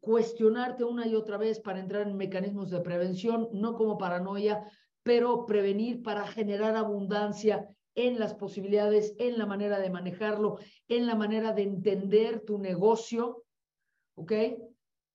[0.00, 4.64] cuestionarte una y otra vez para entrar en mecanismos de prevención, no como paranoia,
[5.02, 11.14] pero prevenir para generar abundancia en las posibilidades, en la manera de manejarlo, en la
[11.14, 13.44] manera de entender tu negocio,
[14.16, 14.32] ¿ok?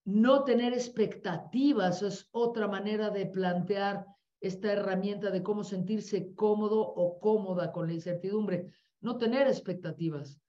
[0.06, 4.06] No tener expectativas es otra manera de plantear
[4.40, 8.66] esta herramienta de cómo sentirse cómodo o cómoda con la incertidumbre.
[9.00, 10.40] No tener expectativas,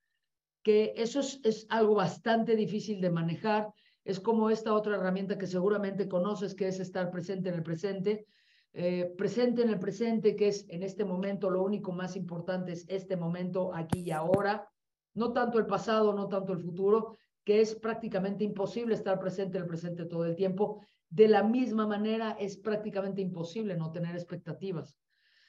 [0.62, 3.72] que eso es, algo bastante difícil de manejar.
[4.04, 8.26] Es como esta otra herramienta que seguramente conoces, que es estar presente en el presente.
[8.72, 12.86] Eh, presente en el presente, que es en este momento lo único más importante es
[12.88, 14.66] este momento, aquí y ahora,
[15.14, 19.64] no tanto el pasado, no tanto el futuro, que es prácticamente imposible estar presente en
[19.64, 20.80] el presente todo el tiempo.
[21.10, 24.96] De la misma manera, es prácticamente imposible no tener expectativas.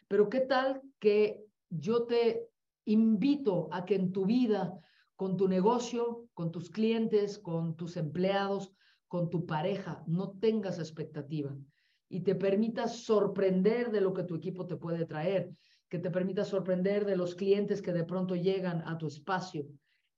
[0.08, 2.50] Pero ¿qué tal que yo te
[2.86, 4.78] invito a que en tu vida,
[5.16, 8.74] con tu negocio, con tus clientes, con tus empleados,
[9.08, 11.56] con tu pareja, no tengas expectativa
[12.10, 15.52] y te permitas sorprender de lo que tu equipo te puede traer,
[15.90, 19.68] que te permita sorprender de los clientes que de pronto llegan a tu espacio.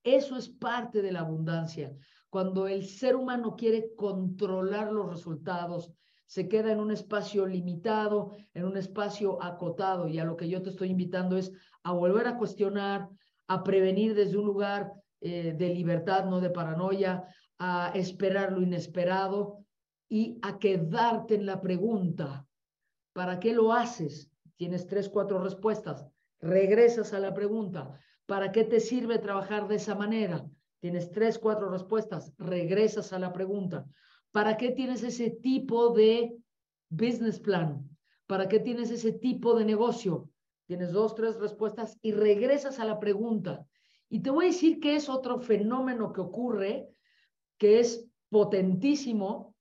[0.03, 1.95] Eso es parte de la abundancia.
[2.29, 5.91] Cuando el ser humano quiere controlar los resultados,
[6.25, 10.08] se queda en un espacio limitado, en un espacio acotado.
[10.08, 11.51] Y a lo que yo te estoy invitando es
[11.84, 13.10] a volver a cuestionar,
[13.47, 17.27] a prevenir desde un lugar eh, de libertad, no de paranoia,
[17.58, 19.65] a esperar lo inesperado
[20.10, 22.45] y a quedarte en la pregunta.
[23.13, 24.29] ¿Para qué lo haces?
[24.58, 26.05] Tienes tres, cuatro respuestas.
[26.39, 27.97] Regresas a la pregunta.
[28.25, 30.45] ¿Para qué te sirve trabajar de esa manera?
[30.79, 32.34] Tienes tres, cuatro respuestas.
[32.38, 33.86] Regresas a la pregunta.
[34.31, 36.36] ¿Para qué tienes ese tipo de
[36.89, 37.89] business plan?
[38.27, 40.29] ¿Para qué tienes ese tipo de negocio?
[40.65, 43.65] Tienes dos, tres respuestas y regresas a la pregunta.
[44.10, 46.89] Y te voy a decir que es otro fenómeno que ocurre,
[47.58, 49.56] que es potentísimo,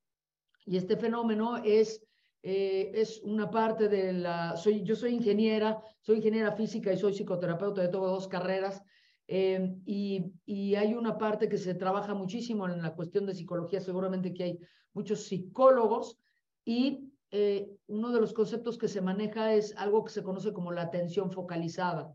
[0.66, 2.02] y este fenómeno es,
[2.42, 7.12] eh, es una parte de la, soy, yo soy ingeniera, soy ingeniera física y soy
[7.12, 8.82] psicoterapeuta, de tengo dos carreras,
[9.26, 13.80] eh, y, y, hay una parte que se trabaja muchísimo en la cuestión de psicología,
[13.80, 14.58] seguramente que hay
[14.92, 16.18] muchos psicólogos,
[16.64, 20.70] y eh, uno de los conceptos que se maneja es algo que se conoce como
[20.70, 22.14] la atención focalizada.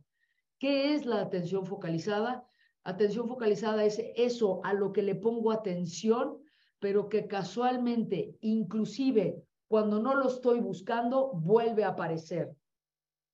[0.60, 2.48] ¿Qué es la atención focalizada?
[2.86, 6.40] Atención focalizada es eso a lo que le pongo atención
[6.80, 12.56] pero que casualmente, inclusive cuando no lo estoy buscando, vuelve a aparecer.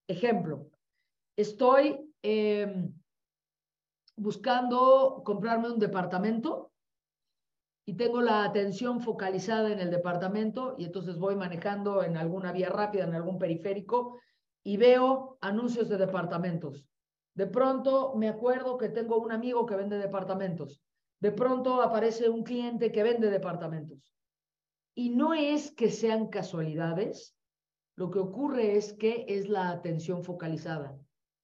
[0.08, 0.67] Ejemplo,
[1.38, 2.91] estoy em,
[4.17, 6.71] buscando comprarme un departamento
[7.86, 12.69] y tengo la atención focalizada en el departamento y entonces voy manejando en alguna vía
[12.69, 14.19] rápida, en algún periférico
[14.63, 16.89] y veo anuncios de departamentos.
[17.36, 20.82] De pronto me acuerdo que tengo un amigo que vende departamentos
[21.19, 24.13] de pronto aparece un cliente que vende departamentos.
[24.93, 27.36] Y no es que sean casualidades,
[27.95, 30.98] lo que ocurre es que es la atención focalizada.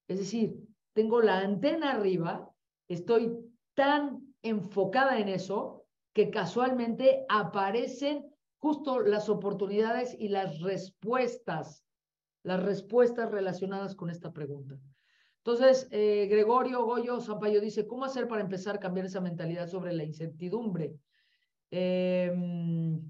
[0.08, 0.56] Es decir,
[0.92, 2.50] tengo la antena arriba,
[2.88, 3.36] estoy
[3.74, 5.81] tan enfocada en eso
[6.12, 11.84] que casualmente aparecen justo las oportunidades y las respuestas,
[12.42, 14.78] las respuestas relacionadas con esta pregunta.
[15.38, 19.92] Entonces, eh, Gregorio Goyo Zampayo dice, ¿cómo hacer para empezar a cambiar esa mentalidad sobre
[19.92, 20.94] la incertidumbre?
[21.70, 23.02] Em,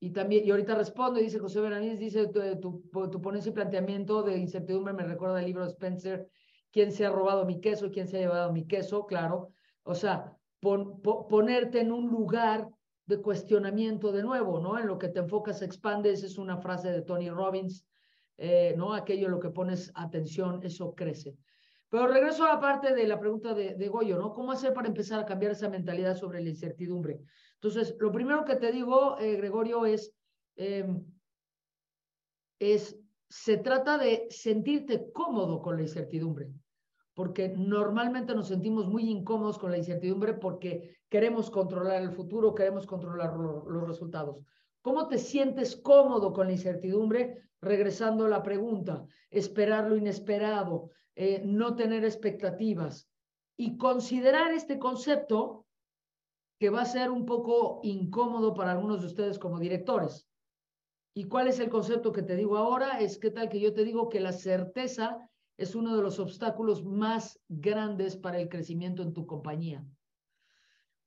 [0.00, 4.38] y también, y ahorita respondo, dice José Beranís, dice, tu, tu, ponencia y planteamiento de
[4.38, 6.28] incertidumbre me recuerda el libro de Spencer,
[6.72, 7.90] ¿quién se ha robado mi queso?
[7.90, 9.06] ¿Quién se ha llevado mi queso?
[9.06, 9.52] Claro,
[9.84, 12.68] o sea, ponerte en un lugar
[13.06, 14.78] de cuestionamiento de nuevo, ¿no?
[14.78, 17.86] En lo que te enfocas, expandes, es una frase de Tony Robbins,
[18.36, 18.92] eh, ¿no?
[18.92, 21.36] Aquello en lo que pones atención, eso crece.
[21.88, 24.34] Pero regreso a la parte de la pregunta de, Goyo, ¿no?
[24.34, 27.18] ¿Cómo hacer para empezar a cambiar esa mentalidad sobre la incertidumbre?
[27.54, 30.12] Entonces, lo primero que te digo, eh, Gregorio, es,
[30.56, 31.02] em,
[32.58, 32.98] es,
[33.28, 36.50] se trata de sentirte cómodo con la incertidumbre,
[37.18, 42.86] porque normalmente nos sentimos muy incómodos con la incertidumbre porque queremos controlar el futuro, queremos
[42.86, 44.44] controlar los resultados.
[44.82, 47.50] ¿Cómo te sientes cómodo con la incertidumbre?
[47.60, 53.10] Regresando a la pregunta, esperar lo inesperado, eh, no tener expectativas
[53.56, 55.66] y considerar este concepto
[56.60, 60.28] que va a ser un poco incómodo para algunos de ustedes como directores.
[61.14, 63.00] ¿Y cuál es el concepto que te digo ahora?
[63.00, 65.28] Es que tal que yo te digo que la certeza
[65.58, 69.84] es uno de los obstáculos más grandes para el crecimiento en tu compañía.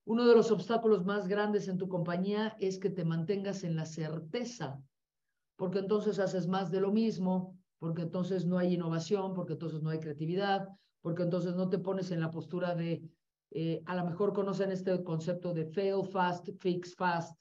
[0.06, 3.88] Uno de los obstáculos más grandes en tu compañía es que te mantengas en la
[3.88, 4.80] certeza,
[5.56, 9.90] porque entonces haces más de lo mismo, porque entonces no hay innovación, porque entonces no
[9.90, 10.68] hay creatividad,
[11.02, 13.02] porque entonces no te pones en la postura de
[13.54, 17.38] Eh, a lo mejor conocen este concepto de fail fast, fix fast.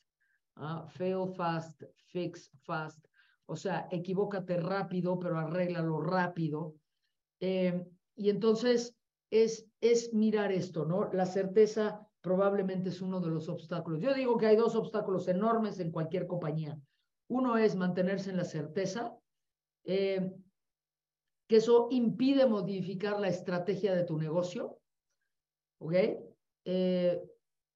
[0.56, 0.84] ¿ah?
[0.88, 3.06] Fail fast, fix fast.
[3.46, 6.74] O sea, equivócate rápido, pero arréglalo rápido.
[7.40, 7.84] Eh,
[8.16, 8.94] y entonces
[9.30, 11.10] es, es mirar esto, ¿no?
[11.12, 14.00] La certeza probablemente es uno de los obstáculos.
[14.00, 16.78] Yo digo que hay dos obstáculos enormes en cualquier compañía.
[17.28, 19.16] Uno es mantenerse en la certeza,
[19.84, 20.32] eh,
[21.48, 24.78] que eso impide modificar la estrategia de tu negocio,
[25.78, 25.94] ¿ok?
[26.64, 27.22] Eh,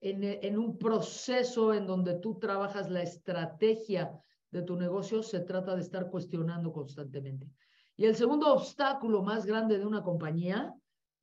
[0.00, 5.74] en, en, un proceso en donde tú trabajas la estrategia de tu negocio, se trata
[5.74, 7.48] de estar cuestionando constantemente.
[7.96, 10.74] Y el segundo obstáculo más grande de una compañía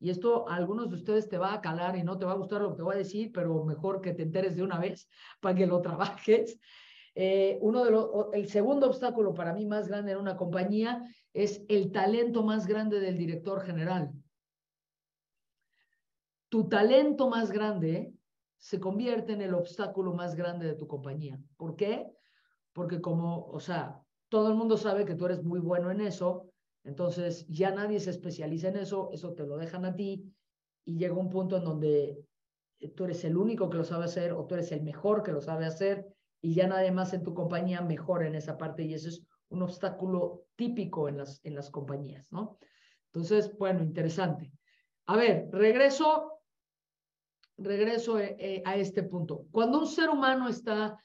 [0.02, 2.36] y esto a algunos de ustedes te va a calar y no te va a
[2.36, 5.08] gustar lo que te voy a decir, pero mejor que te enteres de una vez
[5.40, 6.60] para que lo trabajes.
[7.14, 11.04] Eh, uno de el segundo obstáculo para mí más grande en una compañía
[11.34, 14.12] es el talento más grande del director general.
[16.50, 18.12] Tu talento más grande
[18.58, 21.40] se convierte en el obstáculo más grande de tu compañía.
[21.58, 22.08] ¿Por qué?
[22.74, 26.51] Porque como, o sea, todo el mundo sabe que tú eres muy bueno en eso,
[26.84, 30.34] entonces, ya nadie se especializa en eso, eso te lo dejan a ti
[30.84, 32.26] y llega un punto en donde
[32.80, 35.32] eh, tú eres el único que lo sabe hacer o tú eres el mejor que
[35.32, 36.08] lo sabe hacer
[36.42, 39.62] y ya nadie más en tu compañía mejora en esa parte y eso es un
[39.62, 42.58] obstáculo típico en las, en las compañías, ¿no?
[43.14, 44.52] Entonces, bueno, interesante.
[45.08, 46.40] A ver, regreso,
[47.58, 49.46] regreso eh, eh, a este punto.
[49.52, 50.98] Cuando un ser humano está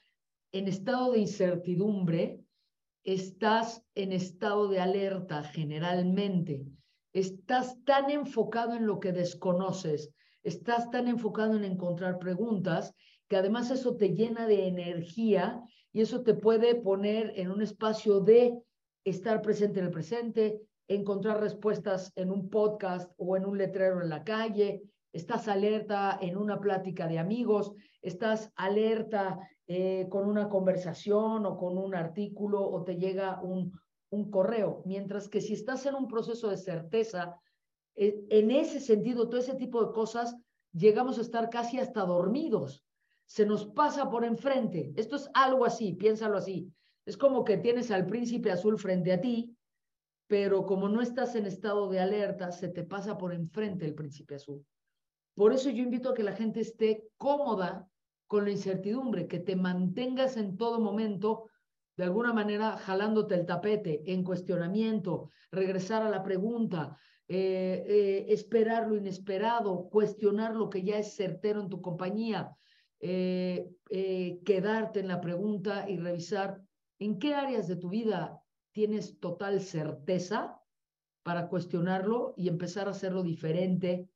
[0.53, 2.39] en estado de incertidumbre,
[3.07, 6.65] estás en estado de alerta generalmente,
[7.13, 10.11] estás tan enfocado en lo que desconoces,
[10.43, 12.93] estás tan enfocado en encontrar preguntas
[13.29, 18.19] que además eso te llena de energía y eso te puede poner en un espacio
[18.19, 18.61] de
[19.05, 24.09] estar presente en el presente, encontrar respuestas en un podcast o en un letrero en
[24.09, 24.81] la calle,
[25.13, 31.77] estás alerta en una plática de amigos, estás alerta eh, con una conversación o con
[31.77, 33.77] un artículo o te llega un,
[34.09, 37.39] un correo, mientras que si estás en un proceso de certeza,
[37.95, 40.37] eh, en ese sentido, todo ese tipo de cosas,
[40.71, 42.85] llegamos a estar casi hasta dormidos.
[43.25, 44.93] Se nos pasa por enfrente.
[44.95, 46.71] Esto es algo así, piénsalo así.
[47.05, 49.53] Es como que tienes al príncipe azul frente a ti,
[50.27, 54.35] pero como no estás en estado de alerta, se te pasa por enfrente el príncipe
[54.35, 54.65] azul.
[55.35, 57.87] Por eso yo invito a que la gente esté cómoda
[58.27, 61.49] con la incertidumbre, que te mantengas en todo momento,
[61.95, 66.97] de alguna manera, jalándote el tapete, en cuestionamiento, regresar a la pregunta,
[67.29, 72.55] eh, eh, esperar lo inesperado, cuestionar lo que ya es certero en tu compañía,
[72.99, 73.69] eh,
[74.45, 76.61] quedarte en la pregunta y revisar
[76.99, 80.61] en qué áreas de tu vida tienes total certeza
[81.23, 84.09] para cuestionarlo y empezar a hacerlo diferente,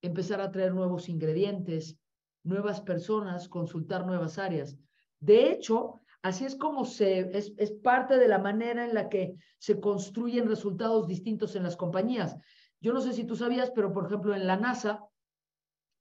[0.00, 1.98] empezar a traer nuevos ingredientes,
[2.44, 4.78] nuevas personas, consultar nuevas áreas.
[5.18, 9.34] De hecho, así es como se, es, es parte de la manera en la que
[9.58, 12.36] se construyen resultados distintos en las compañías.
[12.80, 15.02] Yo no sé si tú sabías, pero por ejemplo en la NASA,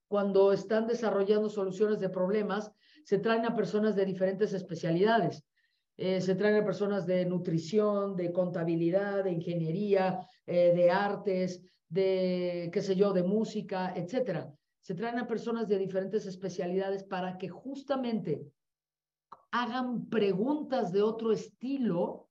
[0.09, 2.71] cuando están desarrollando soluciones de problemas,
[3.05, 5.43] se traen a personas de diferentes especialidades.
[5.95, 12.69] Eh, se traen a personas de nutrición, de contabilidad, de ingeniería, eh, de artes, de,
[12.73, 14.51] qué sé yo, de música, etcétera
[14.83, 18.45] se traen a personas de diferentes especialidades para que justamente
[19.51, 22.29] hagan preguntas de otro estilo,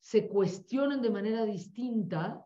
[0.00, 2.44] se cuestionen de manera distinta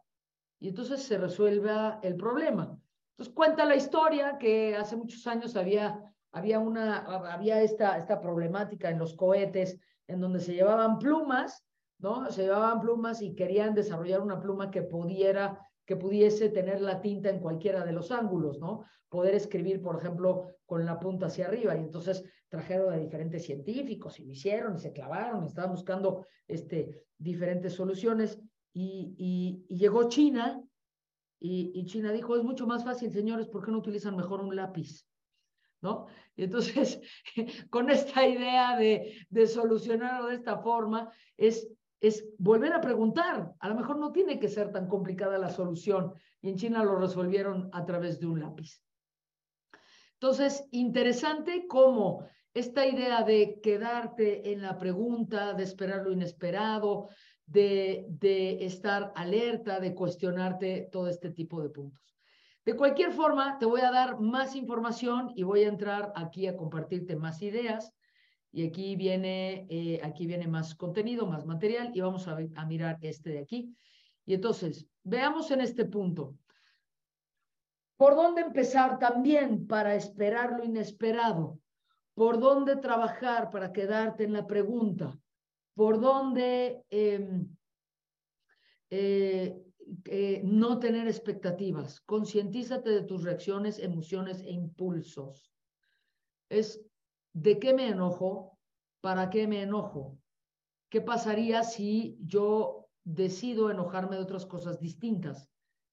[0.60, 2.78] y entonces se resuelva el problema.
[3.12, 6.98] Entonces cuenta la historia que hace muchos años había, había, una,
[7.32, 11.64] había esta, esta problemática en los cohetes en donde se llevaban plumas,
[12.00, 12.30] ¿no?
[12.30, 17.28] Se llevaban plumas y querían desarrollar una pluma que pudiera que pudiese tener la tinta
[17.30, 18.84] en cualquiera de los ángulos, ¿no?
[19.08, 21.76] Poder escribir, por ejemplo, con la punta hacia arriba.
[21.76, 27.04] Y entonces trajeron a diferentes científicos y lo hicieron y se clavaron, estaban buscando este,
[27.18, 28.40] diferentes soluciones.
[28.72, 30.62] Y, llegó China
[31.38, 34.56] y, y, China dijo, es mucho más fácil, señores, ¿por qué no utilizan mejor un
[34.56, 35.06] lápiz?
[35.82, 36.06] ¿No?
[36.34, 37.00] Y entonces,
[37.70, 41.68] con esta idea de, de solucionarlo de esta forma, es
[42.06, 43.54] es volver a preguntar.
[43.58, 46.96] A lo mejor no tiene que ser tan complicada la solución y en China lo
[46.96, 48.82] resolvieron a través de un lápiz.
[50.14, 57.08] Entonces, interesante cómo esta idea de quedarte en la pregunta, de esperar lo inesperado,
[57.46, 62.18] de, de estar alerta, de cuestionarte todo este tipo de puntos.
[62.64, 66.56] De cualquier forma, te voy a dar más información y voy a entrar aquí a
[66.56, 67.94] compartirte más ideas
[68.54, 72.36] y aquí viene, eh, aquí viene más contenido, más material y vamos a,
[72.66, 73.76] mirar este de aquí.
[74.24, 76.36] Y entonces, veamos en este punto.
[77.96, 81.58] ¿Por dónde empezar también para esperar lo inesperado?
[82.14, 85.18] ¿Por dónde trabajar para quedarte en la pregunta?
[85.74, 87.48] ¿Por dónde em,
[88.88, 89.60] eh,
[90.04, 92.00] eh, no tener expectativas?
[92.02, 95.50] Concientízate de tus reacciones, emociones e impulsos.
[96.48, 96.80] Es
[97.34, 98.58] de qué me enojo,
[99.00, 100.18] para qué me enojo.
[100.88, 105.50] ¿Qué pasaría si yo decido enojarme de otras cosas distintas?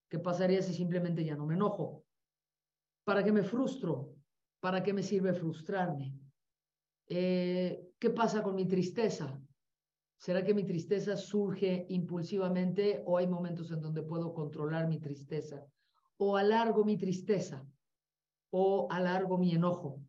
[0.08, 2.06] ¿Qué pasaría si simplemente ya no me enojo?
[3.04, 4.14] ¿Para qué me frustro?
[4.60, 6.14] ¿Para qué me sirve frustrarme?
[7.08, 9.42] Eh, ¿Qué pasa con mi tristeza?
[10.18, 15.66] ¿Será que mi tristeza surge impulsivamente o hay momentos en donde puedo controlar mi tristeza?
[16.18, 17.66] ¿O alargo mi tristeza?
[18.52, 20.00] ¿O alargo mi enojo?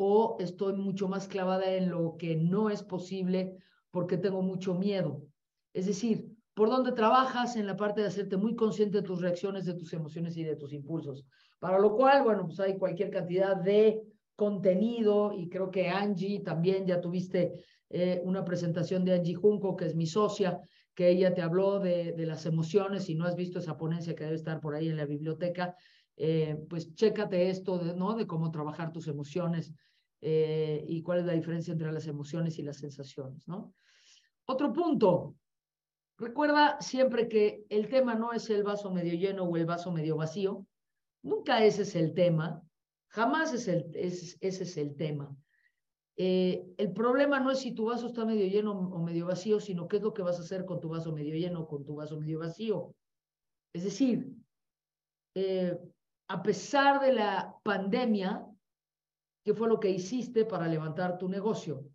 [0.00, 3.56] ¿O estoy mucho más clavada en lo que no es posible
[3.90, 5.26] porque tengo mucho miedo?
[5.72, 9.64] Es decir, por dónde trabajas en la parte de hacerte muy consciente de tus reacciones,
[9.64, 11.24] de tus emociones y de tus impulsos.
[11.58, 14.00] Para lo cual, bueno, pues hay cualquier cantidad de
[14.36, 19.86] contenido y creo que Angie también ya tuviste eh, una presentación de Angie Junco, que
[19.86, 20.60] es mi socia,
[20.94, 24.22] que ella te habló de, de, las emociones y no has visto esa ponencia que
[24.22, 25.74] debe estar por ahí en la biblioteca,
[26.18, 28.14] eh, pues chécate esto, de, ¿no?
[28.14, 29.72] De cómo trabajar tus emociones
[30.20, 33.72] eh, y cuál es la diferencia entre las emociones y las sensaciones, ¿no?
[34.44, 35.36] Otro punto,
[36.18, 40.16] Recuerda siempre que el tema no es el vaso medio lleno o el vaso medio
[40.16, 40.66] vacío.
[41.22, 42.60] Nunca ese es el tema.
[43.06, 45.34] Jamás es el, ese es el tema.
[46.16, 49.86] Eh, el problema no es si tu vaso está medio lleno o medio vacío, sino
[49.86, 51.94] qué es lo que vas a hacer con tu vaso medio lleno o con tu
[51.94, 52.92] vaso medio vacío.
[53.72, 54.28] Es decir,
[55.36, 55.78] eh,
[56.28, 58.46] a pesar de la pandemia,
[59.42, 61.86] ¿qué fue lo que hiciste para levantar tu negocio?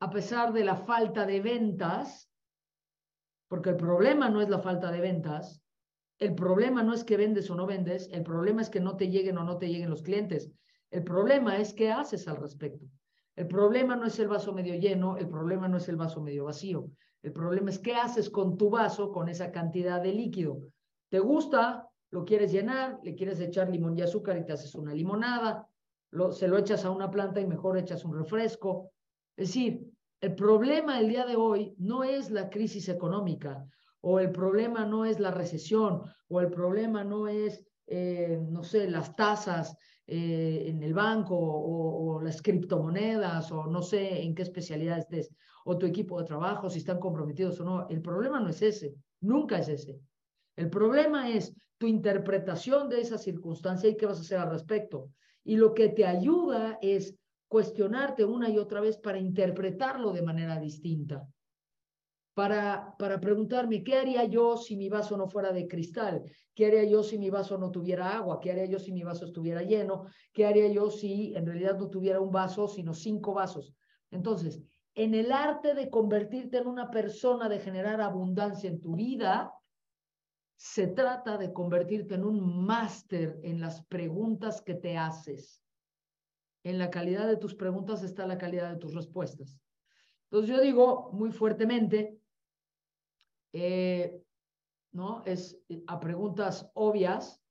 [0.00, 2.30] A pesar de la falta de ventas,
[3.48, 5.60] porque el problema no es la falta de ventas,
[6.20, 9.08] el problema no es que vendes o no vendes, el problema es que no te
[9.08, 10.50] lleguen o no te lleguen los clientes.
[10.90, 12.86] El problema es qué haces al respecto.
[13.34, 16.44] El problema no es el vaso medio lleno, el problema no es el vaso medio
[16.44, 16.90] vacío.
[17.22, 20.60] El problema es qué haces con tu vaso, con esa cantidad de líquido.
[21.08, 21.87] ¿Te gusta?
[22.10, 23.00] ¿Lo quieres llenar?
[23.02, 25.68] ¿Le quieres echar limón y azúcar y te haces una limonada?
[26.10, 28.92] Lo, se lo echas a una planta y mejor echas un refresco.
[29.36, 29.90] Es decir,
[30.20, 33.64] el problema el día de hoy no es la crisis económica,
[34.00, 38.90] o el problema no es la recesión, o el problema no es, eh, no sé,
[38.90, 44.98] las tasas eh, en el banco, o, las criptomonedas, o no sé en qué especialidad
[44.98, 45.32] estés,
[45.64, 47.88] o tu equipo de trabajo, si están comprometidos o no.
[47.88, 50.00] El problema no es ese, nunca es ese.
[50.58, 55.12] El problema es tu interpretación de esa circunstancia y qué vas a hacer al respecto.
[55.44, 60.58] Y lo que te ayuda es cuestionarte una y otra vez para interpretarlo de manera
[60.58, 61.24] distinta.
[62.34, 66.24] Para, para preguntarme, ¿qué haría yo si mi vaso no fuera de cristal?
[66.52, 68.40] ¿Qué haría yo si mi vaso no tuviera agua?
[68.40, 70.06] ¿Qué haría yo si mi vaso estuviera lleno?
[70.32, 73.72] ¿Qué haría yo si en realidad no tuviera un vaso, sino cinco vasos?
[74.10, 74.60] Entonces,
[74.96, 79.52] en el arte de convertirte en una persona, de generar abundancia en tu vida,
[80.58, 85.62] se trata de convertirte en un máster en las preguntas que te haces
[86.64, 89.58] en la calidad de tus preguntas está la calidad de tus respuestas.
[90.24, 92.20] Entonces yo digo muy fuertemente,
[93.52, 94.22] eh,
[94.92, 95.22] ¿no?
[95.24, 97.42] Es a preguntas obvias,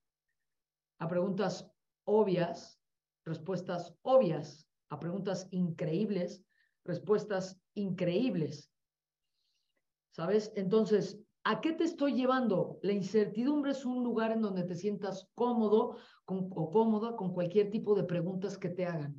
[0.99, 1.68] a preguntas
[2.05, 2.80] obvias,
[3.26, 6.43] respuestas obvias, a preguntas increíbles,
[6.84, 8.72] respuestas increíbles.
[10.12, 10.51] ¿Sabes?
[10.55, 12.78] Entonces, ¿a qué te estoy llevando?
[12.82, 15.95] La incertidumbre es un lugar en donde te sientas cómodo
[16.26, 19.16] o cómoda con cualquier tipo de preguntas que te hagan,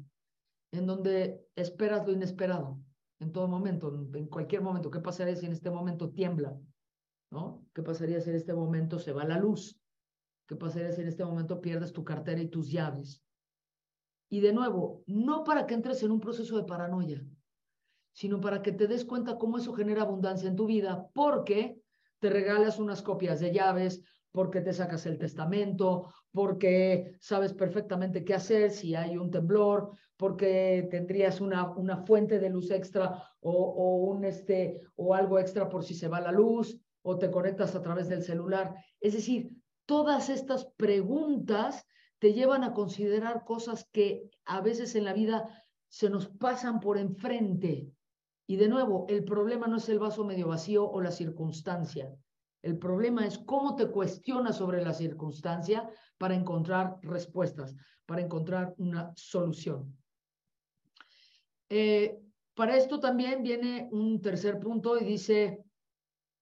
[0.70, 2.78] en donde esperas lo inesperado,
[3.18, 4.90] en todo momento, en cualquier momento.
[4.90, 6.54] ¿Qué pasaría si en este momento tiembla?
[7.30, 7.64] ¿No?
[7.74, 9.80] ¿Qué pasaría si en este momento se va la luz?
[10.46, 13.22] ¿Qué pasaría si en este momento pierdes tu cartera y tus llaves?
[14.28, 17.24] Y de nuevo, no para que entres en un proceso de paranoia,
[18.12, 21.80] sino para que te des cuenta cómo eso genera abundancia en tu vida, porque
[22.20, 24.02] te regalas unas copias de llaves,
[24.32, 30.86] porque te sacas el testamento, porque sabes perfectamente qué hacer si hay un temblor, porque
[30.90, 35.84] tendrías una, una fuente de luz extra o, o, un este, o algo extra por
[35.84, 38.74] si se va la luz, o te conectas a través del celular.
[39.00, 39.50] Es decir,
[39.86, 41.86] todas estas preguntas
[42.18, 45.48] te llevan a considerar cosas que a veces en la vida
[45.88, 47.90] se nos pasan por enfrente.
[48.50, 52.10] Y de nuevo, el problema no es el vaso medio vacío o la circunstancia.
[52.62, 57.76] El problema es cómo te cuestionas sobre la circunstancia para encontrar respuestas,
[58.06, 59.94] para encontrar una solución.
[61.68, 62.18] Eh,
[62.54, 65.62] para esto también viene un tercer punto y dice,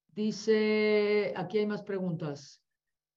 [0.07, 2.63] dice, aquí hay más preguntas.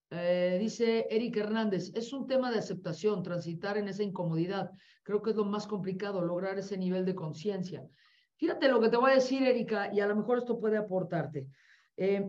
[0.09, 4.71] Eh, dice Eric Hernández, es un tema de aceptación, transitar en esa incomodidad.
[5.03, 7.87] Creo que es lo más complicado, lograr ese nivel de conciencia.
[8.39, 11.45] Fíjate lo que te voy a decir, Erika, y a lo mejor esto puede aportarte.
[11.97, 12.25] Eh,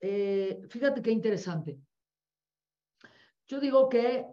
[0.00, 1.78] eh, fíjate qué interesante.
[3.46, 4.26] Yo digo que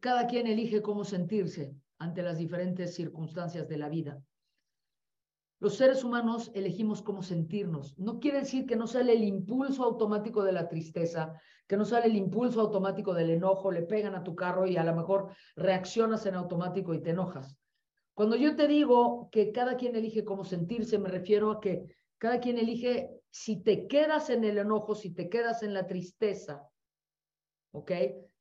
[0.00, 4.20] cada quien elige cómo sentirse ante las diferentes circunstancias de la vida.
[5.60, 7.98] Los seres humanos elegimos cómo sentirnos.
[7.98, 12.06] No quiere decir que no sale el impulso automático de la tristeza, que no sale
[12.06, 16.26] el impulso automático del enojo, le pegan a tu carro y a lo mejor reaccionas
[16.26, 17.58] en automático y te enojas.
[18.14, 21.84] Cuando yo te digo que cada quien elige cómo sentirse, me refiero a que
[22.18, 26.68] cada quien elige si te quedas en el enojo, si te quedas en la tristeza.
[27.72, 27.90] ¿Ok?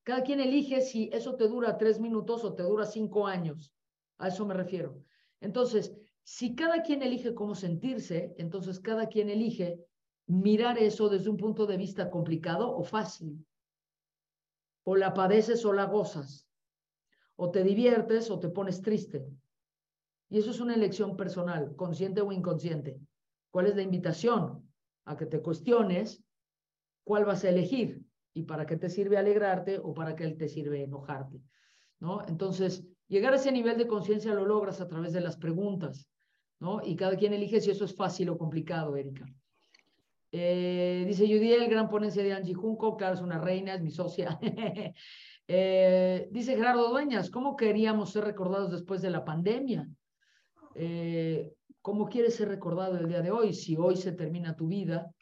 [0.04, 3.74] Cada quien elige si eso te dura tres minutos o te dura cinco años.
[4.20, 5.02] A eso me refiero.
[5.42, 9.80] Entonces, si cada quien elige cómo sentirse, entonces cada quien elige
[10.28, 13.44] mirar eso desde un punto de vista complicado o fácil.
[14.84, 16.48] O la padeces o la gozas.
[17.36, 19.26] O te diviertes o te pones triste.
[20.34, 23.00] Y eso es una elección personal, consciente o inconsciente.
[23.52, 24.68] ¿Cuál es la invitación?
[25.06, 26.24] A que te cuestiones
[27.04, 28.02] cuál vas a elegir
[28.34, 31.40] y para qué te sirve alegrarte o para qué te sirve enojarte.
[32.00, 32.26] ¿no?
[32.28, 36.10] Entonces, llegar a ese nivel de conciencia lo logras a través de las preguntas.
[36.60, 36.82] ¿no?
[36.84, 39.28] Y cada quien elige si eso es fácil o complicado, Erika.
[40.32, 44.40] Eh, dice Judiel, gran ponencia de Angie Junco, claro, es una reina, es mi socia.
[45.46, 49.86] Eh, dice Gerardo Dueñas, ¿cómo queríamos ser recordados después de la pandemia?
[50.76, 53.54] Eh, ¿Cómo quieres ser recordado el día de hoy?
[53.54, 55.14] Si hoy se termina tu vida,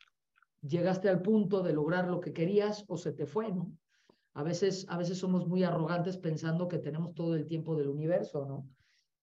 [0.62, 3.72] llegaste al punto de lograr lo que querías o se te fue, ¿no?
[4.34, 8.46] A veces, a veces somos muy arrogantes pensando que tenemos todo el tiempo del universo,
[8.46, 8.68] ¿no?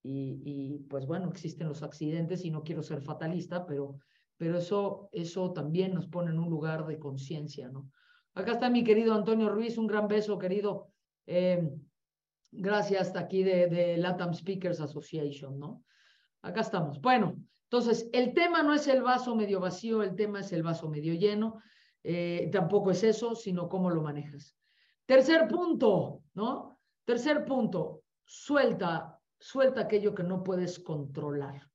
[0.02, 3.98] Y, pues bueno, existen los accidentes y no quiero ser fatalista, pero,
[4.36, 7.90] pero eso, eso también nos pone en un lugar de conciencia, ¿no?
[8.34, 10.92] Acá está mi querido Antonio Ruiz, un gran beso, querido.
[11.26, 11.68] Eh,
[12.52, 15.84] gracias hasta aquí de, de Latam Speakers Association, ¿no?
[16.42, 17.00] Acá estamos.
[17.00, 20.88] Bueno, entonces, el tema no es el vaso medio vacío, el tema es el vaso
[20.88, 21.60] medio lleno.
[22.02, 24.56] Eh, tampoco es eso, sino cómo lo manejas.
[25.04, 26.78] Tercer punto, ¿no?
[27.04, 31.70] Tercer punto, suelta suelta aquello que no puedes controlar.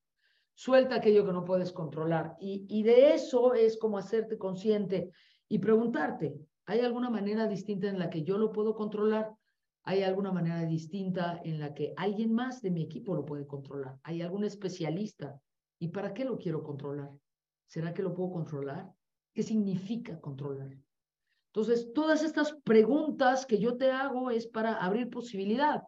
[0.53, 2.36] Suelta aquello que no puedes controlar.
[2.39, 5.11] Y, y de eso es como hacerte consciente
[5.47, 6.36] y preguntarte,
[6.66, 9.32] ¿hay alguna manera distinta en la que yo lo puedo controlar?
[9.84, 14.00] ¿Hay alguna manera distinta en la que alguien más de mi equipo lo puede controlar?
[14.04, 15.40] ¿Hay algún especialista?
[15.80, 17.12] ¿Y para qué lo quiero controlar?
[17.68, 18.92] ¿Será que lo puedo controlar?
[19.34, 20.78] ¿Qué significa controlar?
[21.48, 25.84] Entonces, todas estas preguntas que yo te hago es para abrir posibilidad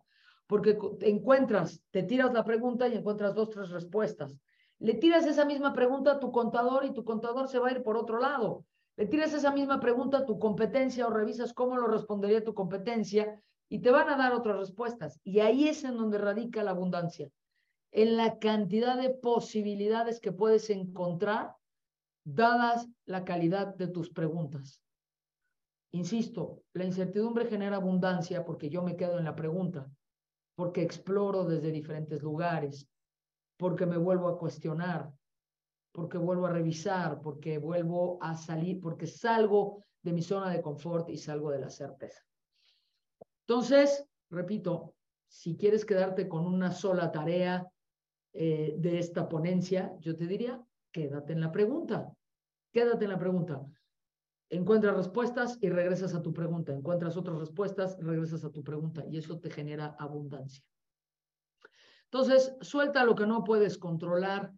[0.48, 4.38] porque encuentras, te tiras la pregunta y encuentras dos, tres respuestas.
[4.80, 7.82] Le tiras esa misma pregunta a tu contador y tu contador se va a ir
[7.82, 8.66] por otro lado.
[8.98, 13.41] Le tiras esa misma pregunta a tu competencia o revisas cómo lo respondería tu competencia
[13.70, 15.20] y te van a dar otras respuestas.
[15.24, 17.30] Y ahí es en donde radica la abundancia,
[17.91, 21.55] en la cantidad de posibilidades que puedes encontrar
[22.24, 24.82] dadas la calidad de tus preguntas.
[25.91, 29.89] Insisto, la incertidumbre genera abundancia porque yo me quedo en la pregunta
[30.55, 32.89] porque exploro desde diferentes lugares,
[33.57, 35.13] porque me vuelvo a cuestionar,
[35.91, 41.09] porque vuelvo a revisar, porque vuelvo a salir, porque salgo de mi zona de confort
[41.09, 42.22] y salgo de la certeza.
[43.48, 44.96] Entonces, repito,
[45.28, 47.68] si quieres quedarte con una sola tarea
[48.34, 52.12] eh, de esta ponencia, yo te diría, quédate en la pregunta,
[52.72, 53.62] quédate en la pregunta.
[54.50, 59.18] Encuentras respuestas y regresas a tu pregunta, encuentras otras respuestas, regresas a tu pregunta y
[59.18, 60.64] eso te genera abundancia.
[62.06, 64.54] Entonces, suelta lo que no puedes controlar,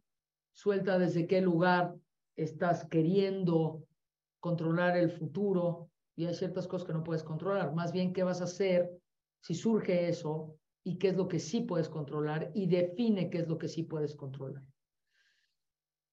[0.54, 1.96] suelta desde qué lugar
[2.36, 3.84] estás queriendo
[4.40, 8.42] controlar el futuro y hay ciertas cosas que no puedes controlar, más bien qué vas
[8.42, 8.90] a hacer
[9.40, 13.48] si surge eso y qué es lo que sí puedes controlar y define qué es
[13.48, 14.64] lo que sí puedes controlar.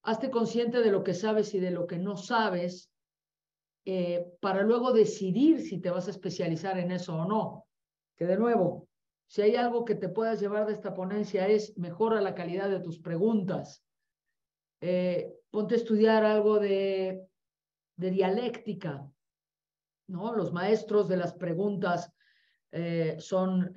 [0.02, 2.92] Hazte consciente de lo que sabes y de lo que no sabes
[3.86, 7.66] eh, para luego decidir si te vas a especializar en eso o no.
[8.14, 8.88] Que de nuevo,
[9.26, 12.80] si hay algo que te puedas llevar de esta ponencia es mejora la calidad de
[12.80, 13.82] tus preguntas.
[14.82, 17.26] Eh, ponte a estudiar algo de,
[17.96, 19.10] de dialéctica,
[20.06, 22.12] Los maestros de las preguntas
[22.72, 23.72] eh, son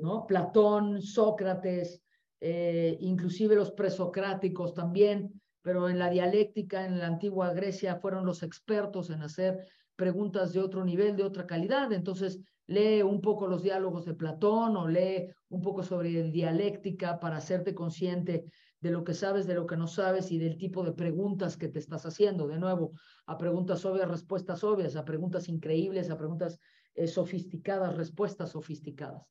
[0.00, 0.26] ¿no?
[0.26, 2.02] Platón, Sócrates,
[2.40, 9.10] inclusive los presocráticos también pero en la dialéctica, en la antigua Grecia, fueron los expertos
[9.10, 9.66] en hacer
[9.96, 11.92] preguntas de otro nivel, de otra calidad.
[11.92, 17.36] Entonces, lee un poco los diálogos de Platón o lee un poco sobre dialéctica para
[17.36, 18.46] hacerte consciente
[18.80, 21.68] de lo que sabes, de lo que no sabes y del tipo de preguntas que
[21.68, 22.46] te estás haciendo.
[22.46, 22.92] De nuevo,
[23.26, 26.60] a preguntas obvias, respuestas obvias, a preguntas increíbles, a preguntas
[26.94, 29.22] eh, sofisticadas, respuestas sofisticadas.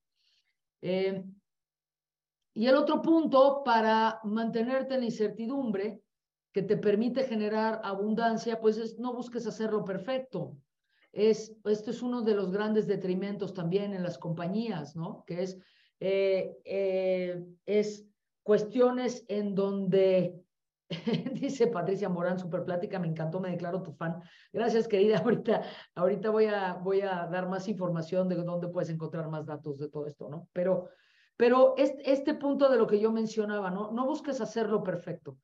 [0.82, 1.24] Eh,
[2.54, 6.02] y el otro punto para mantenerte en la incertidumbre
[6.52, 10.58] que te permite generar abundancia, pues es no busques hacerlo perfecto.
[11.14, 15.24] Es, esto es uno de los grandes detrimentos también en las compañías, ¿no?
[15.26, 15.58] Que es,
[16.00, 18.08] eh, es
[18.48, 20.42] cuestiones en donde,
[21.34, 24.22] dice Patricia Morán, super plática, me encantó, me declaro tu fan.
[24.54, 25.18] Gracias, querida.
[25.26, 25.64] Ahorita,
[25.96, 29.90] ahorita voy, a, voy a dar más información de dónde puedes encontrar más datos de
[29.90, 30.48] todo esto, ¿no?
[30.54, 30.88] Pero,
[31.36, 33.92] pero este, este punto de lo que yo mencionaba, ¿no?
[33.92, 35.38] No busques hacerlo perfecto.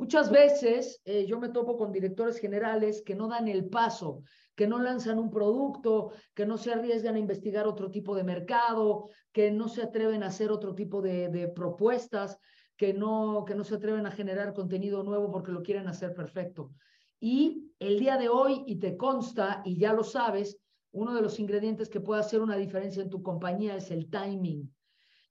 [0.00, 4.22] Muchas veces eh, yo me topo con directores generales que no dan el paso,
[4.54, 9.10] que no lanzan un producto, que no se arriesgan a investigar otro tipo de mercado,
[9.30, 12.38] que no se atreven a hacer otro tipo de, propuestas,
[12.78, 16.72] que no, que no se atreven a generar contenido nuevo porque lo quieren hacer perfecto.
[17.20, 20.56] Y el día de hoy, y te consta, y ya lo sabes,
[20.92, 24.74] uno de los ingredientes que puede hacer una diferencia en tu compañía es el timing.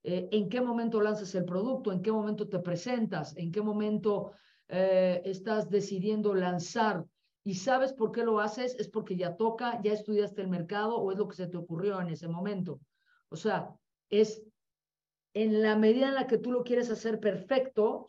[0.04, 4.30] Eh, en qué momento lanzas el producto, en qué momento te presentas, en qué momento
[4.70, 7.04] eh, estás decidiendo lanzar
[7.42, 11.10] y sabes por qué lo haces, es porque ya toca, ya estudiaste el mercado o
[11.10, 12.80] es lo que se te ocurrió en ese momento.
[13.30, 13.74] O sea,
[14.10, 14.42] es
[15.34, 18.06] en la medida en la que tú lo quieres hacer perfecto,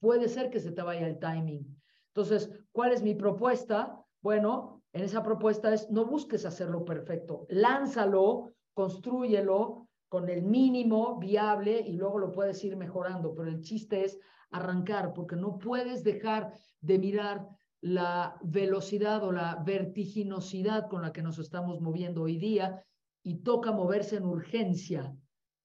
[0.00, 1.80] puede ser que se te vaya el timing.
[2.08, 3.98] Entonces, ¿cuál es mi propuesta?
[4.20, 11.80] Bueno, en esa propuesta es no busques hacerlo perfecto, lánzalo, construyelo con el mínimo viable
[11.80, 14.18] y luego lo puedes ir mejorando, pero el chiste es
[14.50, 17.48] arrancar porque no puedes dejar de mirar
[17.80, 22.84] la velocidad o la vertiginosidad con la que nos estamos moviendo hoy día
[23.22, 25.14] y toca moverse en urgencia.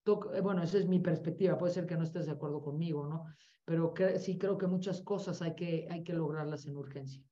[0.05, 3.25] Eh, bueno, esa es mi perspectiva, puede ser que no estés de acuerdo conmigo, ¿no?
[3.63, 7.23] Pero sí creo que muchas cosas hay que, hay que lograrlas en urgencia.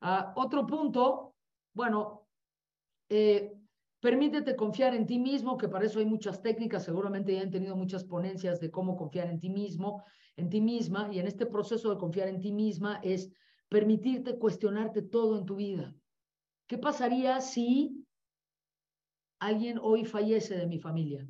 [0.00, 1.36] Ah, otro punto,
[1.74, 2.28] bueno,
[3.08, 3.52] eh,
[4.06, 7.74] permítete confiar en ti mismo, que para eso hay muchas técnicas, seguramente ya han tenido
[7.74, 10.04] muchas ponencias de cómo confiar en ti mismo,
[10.36, 13.32] en ti misma, y en este proceso de confiar en ti misma es
[13.68, 15.92] permitirte cuestionarte todo en tu vida.
[16.68, 18.06] ¿Qué pasaría si
[19.40, 21.26] alguien hoy fallece de mi familia?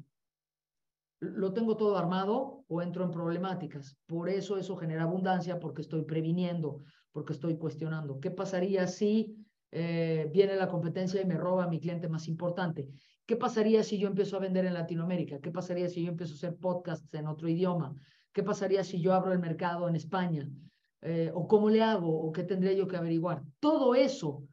[1.20, 3.97] ¿Lo tengo todo armado o entro en problemáticas?
[4.05, 8.20] Por eso eso genera abundancia, porque estoy previniendo, porque estoy cuestionando.
[8.20, 12.89] ¿Qué pasaría si eh, viene la competencia y me roba a mi cliente más importante?
[13.27, 15.41] ¿Qué pasaría si yo empiezo a vender en Latinoamérica?
[15.41, 17.95] ¿Qué pasaría si yo empiezo a hacer podcasts en otro idioma?
[18.33, 20.49] ¿Qué pasaría si yo abro el mercado en España?
[21.03, 23.43] Eh, o cómo le hago, o qué tendría yo que averiguar.
[23.61, 24.45] Todo eso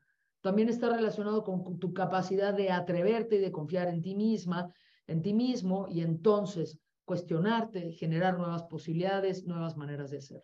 [0.41, 4.73] también está relacionado con tu capacidad de atreverte y de confiar en ti misma,
[5.07, 10.41] en ti mismo, y entonces cuestionarte, generar nuevas posibilidades, nuevas maneras de ser.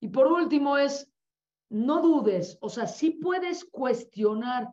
[0.00, 1.11] Y por último es,
[1.72, 4.72] no dudes, o sea, sí puedes cuestionar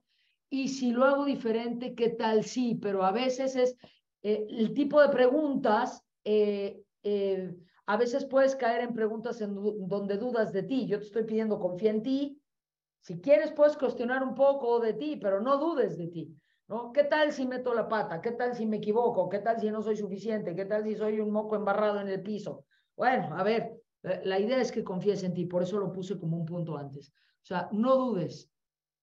[0.49, 2.43] y si lo hago diferente, ¿qué tal?
[2.43, 3.75] Sí, pero a veces es
[4.21, 6.83] eh, el tipo de preguntas eh,
[7.89, 9.55] a veces puedes caer en preguntas en
[9.87, 10.85] donde dudas de ti.
[10.85, 12.39] Yo te estoy pidiendo confía en ti.
[13.01, 16.35] Si quieres, puedes cuestionar un poco de ti, pero no dudes de ti.
[16.67, 16.91] ¿no?
[16.91, 18.21] ¿Qué tal si meto la pata?
[18.21, 19.27] ¿Qué tal si me equivoco?
[19.27, 20.55] ¿Qué tal si no soy suficiente?
[20.55, 22.65] ¿Qué tal si soy un moco embarrado en el piso?
[22.95, 26.17] Bueno, a ver, eh, la idea es que confíes en ti, por eso lo puse
[26.17, 27.09] como un punto antes.
[27.09, 28.49] O sea, no dudes.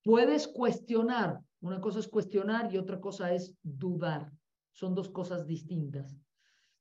[0.03, 1.41] Puedes cuestionar.
[1.61, 4.33] Una cosa es cuestionar y otra cosa es dudar.
[4.73, 6.17] Son dos cosas distintas.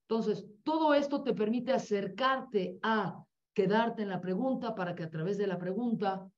[0.07, 5.37] Entonces, todo esto te permite acercarte a quedarte en la pregunta para que a través
[5.37, 6.29] de la pregunta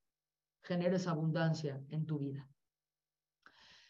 [0.62, 2.48] generes abundancia en tu vida.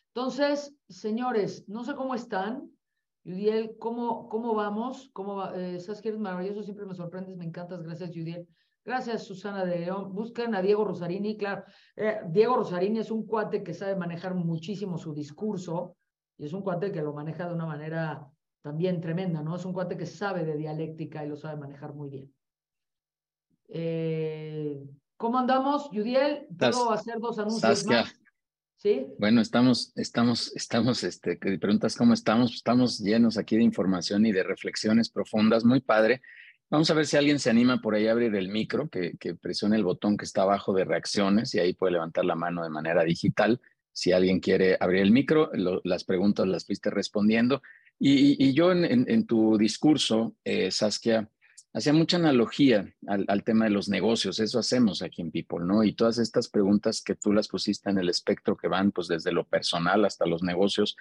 [0.08, 2.72] Entonces, señores, no sé cómo están.
[3.28, 5.10] Yudiel, ¿cómo, cómo vamos?
[5.12, 5.54] ¿Cómo va?
[5.60, 7.84] Eh, Sabes que eres maravilloso, siempre me sorprendes, me encantas.
[7.84, 8.48] Gracias, Yudiel.
[8.86, 10.16] Gracias, Susana de León.
[10.16, 11.66] Busquen a Diego Rosarini, claro.
[11.98, 15.98] Eh, Diego Rosarini es un cuate que sabe manejar muchísimo su discurso
[16.38, 18.26] y es un cuate que lo maneja de una manera
[18.62, 19.58] también tremenda, ¿no?
[19.58, 22.34] Es un cuate que sabe de dialéctica y lo sabe manejar muy bien.
[23.68, 26.48] Eh, ¿Cómo andamos, Yudiel?
[26.58, 28.18] ¿Puedo hacer dos anuncios más?
[28.78, 29.08] ¿Sí?
[29.18, 34.32] Bueno, estamos, estamos, estamos, este, que preguntas cómo estamos, estamos llenos aquí de información y
[34.32, 36.22] de reflexiones profundas, muy padre.
[36.70, 39.34] Vamos a ver si alguien se anima por ahí a abrir el micro, que, que
[39.34, 42.70] presione el botón que está abajo de reacciones y ahí puede levantar la mano de
[42.70, 43.60] manera digital.
[43.92, 45.50] Si alguien quiere abrir el micro,
[45.84, 47.64] las preguntas las fuiste respondiendo.
[47.98, 51.28] Y, yo en, tu discurso, eh, Saskia,
[51.78, 54.40] hacía mucha analogía al, tema de los negocios.
[54.40, 55.84] Eso hacemos aquí en People, ¿no?
[55.84, 59.32] Y todas estas preguntas que tú las pusiste en el espectro que van, pues desde
[59.32, 60.98] lo personal hasta los negocios.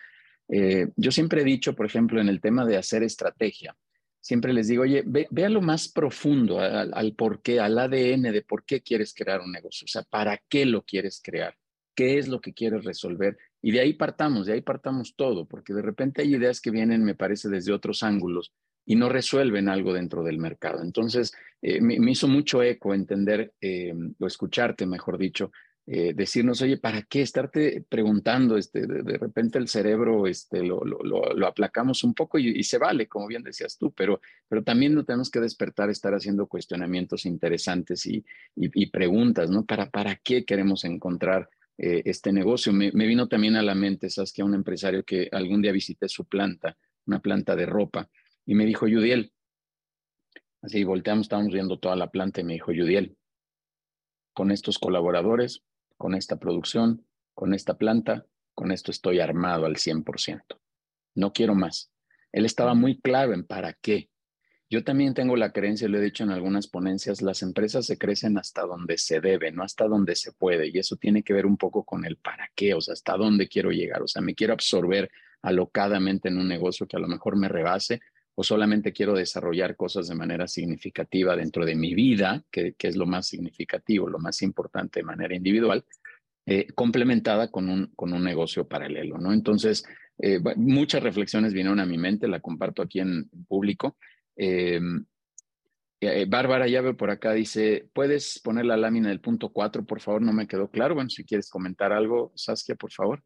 [0.48, 3.74] Eh, yo siempre he dicho, por ejemplo, en el tema de hacer estrategia,
[4.20, 8.22] siempre les digo, oye, ve, a lo más profundo, al, al por qué, al ADN
[8.22, 11.56] de por qué quieres crear un negocio, o sea, para qué lo quieres crear,
[11.94, 13.38] qué es lo que quieres resolver.
[13.62, 17.02] Y de ahí partamos, de ahí partamos todo, porque de repente hay ideas que vienen,
[17.02, 18.52] me parece, desde otros ángulos
[18.86, 20.82] y no resuelven algo dentro del mercado.
[20.82, 25.50] Entonces, eh, me, hizo mucho eco entender eh, o escucharte, mejor dicho,
[25.88, 28.56] eh, decirnos, oye, ¿para qué estarte preguntando?
[28.56, 33.26] Este, de, repente el cerebro este, lo, lo, aplacamos un poco y, se vale, como
[33.26, 38.24] bien decías tú, pero, pero también no tenemos que despertar, estar haciendo cuestionamientos interesantes y,
[38.54, 39.64] y, preguntas, ¿no?
[39.64, 42.72] ¿Para, ¿Para qué queremos encontrar este negocio?
[42.72, 44.32] Me, vino también a la mente, ¿sabes?
[44.32, 46.76] Que a un empresario que algún día visité su planta,
[47.06, 48.08] una planta de ropa,
[48.46, 49.32] y me dijo, Yudiel,
[50.62, 53.16] así volteamos, estábamos viendo toda la planta y me dijo, Yudiel,
[54.32, 55.62] con estos colaboradores
[55.96, 60.42] con esta producción, con esta planta, con esto estoy armado al 100%.
[61.14, 61.90] No quiero más.
[62.32, 64.10] Él estaba muy claro en para qué.
[64.68, 68.36] Yo también tengo la creencia, lo he dicho en algunas ponencias, las empresas se crecen
[68.36, 70.68] hasta donde se debe, no hasta donde se puede.
[70.68, 73.48] Y eso tiene que ver un poco con el para qué, o sea, hasta dónde
[73.48, 74.02] quiero llegar.
[74.02, 75.10] O sea, me quiero absorber
[75.42, 78.00] alocadamente en un negocio que a lo mejor me rebase
[78.38, 83.06] o solamente quiero desarrollar cosas de manera significativa dentro de mi vida, que, es lo
[83.06, 85.84] más significativo, lo más importante de manera individual,
[86.44, 89.32] eh, complementada con un, con un negocio paralelo, ¿no?
[89.32, 89.84] Entonces,
[90.18, 93.96] eh, muchas reflexiones vinieron a mi mente, la comparto aquí en, público.
[94.36, 94.80] Eh,
[96.28, 100.20] Bárbara, veo por acá, dice, ¿puedes poner la lámina del punto 4, por favor?
[100.20, 100.94] No me quedó claro.
[100.94, 103.24] Bueno, si quieres comentar algo, Saskia, por favor.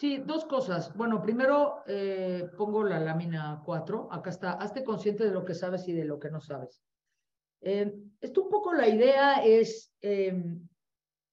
[0.00, 0.96] Sí, dos cosas.
[0.96, 4.08] Bueno, primero eh, pongo la lámina 4.
[4.10, 4.52] Acá está.
[4.52, 6.82] Hazte consciente de lo que sabes y de lo que no sabes.
[7.60, 10.66] Eh, esto un poco la idea es, em,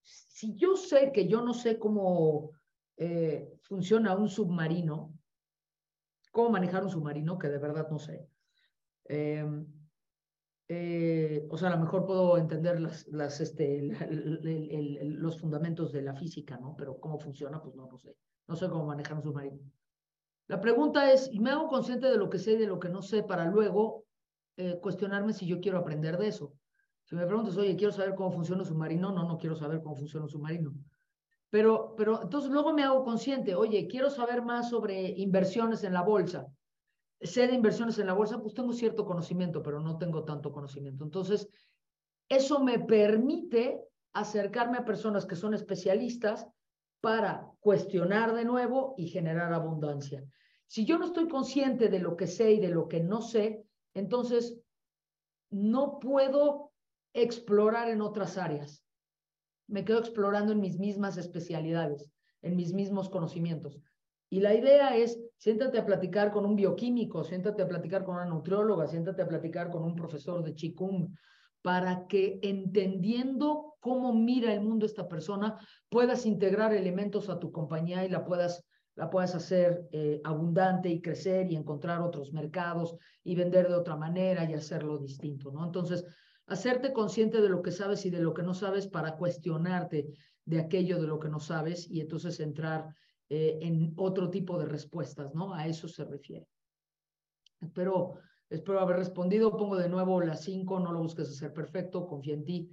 [0.02, 2.52] si yo sé que yo no sé cómo
[2.98, 5.18] eh, funciona un submarino,
[6.34, 8.28] cómo manejar un submarino, que de verdad no sé.
[10.70, 12.78] Em, o sea, a lo mejor puedo entender
[13.40, 13.90] este,
[15.04, 16.76] los fundamentos de la física, ¿no?
[16.78, 18.18] Pero cómo funciona, pues no lo sé.
[18.48, 19.60] No sé cómo manejar un submarino.
[20.48, 22.90] La pregunta es, y me hago consciente de lo que sé y de lo que
[22.90, 24.06] no sé para luego
[24.58, 26.54] eh, cuestionarme si yo quiero aprender de eso.
[27.04, 29.96] Si me preguntas, oye, quiero saber cómo funciona un submarino, no, no quiero saber cómo
[29.96, 30.74] funciona un submarino.
[31.50, 36.02] Pero, pero entonces luego me hago consciente, oye, quiero saber más sobre inversiones en la
[36.02, 36.48] bolsa.
[37.22, 41.04] Sé de inversiones en la bolsa, pues tengo cierto conocimiento, pero no tengo tanto conocimiento.
[41.04, 41.50] Entonces,
[42.30, 43.82] eso me permite
[44.14, 46.48] acercarme a personas que son especialistas
[47.02, 50.24] para cuestionar de nuevo y generar abundancia.
[50.68, 53.64] Si yo no estoy consciente de lo que sé y de lo que no sé,
[53.94, 54.60] entonces
[55.50, 56.72] no puedo
[57.14, 58.84] explorar en otras áreas.
[59.68, 62.12] Me quedo explorando en mis mismas especialidades,
[62.42, 63.80] en mis mismos conocimientos.
[64.30, 68.26] Y la idea es, siéntate a platicar con un bioquímico, siéntate a platicar con una
[68.26, 71.16] nutrióloga, siéntate a platicar con un profesor de Qigong,
[71.62, 75.58] para que entendiendo cómo mira el mundo esta persona,
[75.90, 78.66] puedas integrar elementos a tu compañía y la puedas,
[78.96, 83.96] la puedas hacer eh, abundante y crecer y encontrar otros mercados y vender de otra
[83.96, 85.66] manera y hacerlo distinto, ¿no?
[85.66, 86.06] Entonces,
[86.48, 90.08] hacerte consciente de lo que sabes y de lo que no sabes para cuestionarte
[90.46, 92.96] de aquello de lo que no sabes y entonces entrar
[93.30, 95.54] eh, en otro tipo de respuestas, ¿no?
[95.54, 96.48] A eso se refiere.
[97.62, 98.20] Espero
[98.50, 99.58] Espero haber respondido.
[99.58, 100.80] Pongo de nuevo las cinco.
[100.80, 102.08] No lo busques hacer perfecto.
[102.08, 102.70] Confía en ti.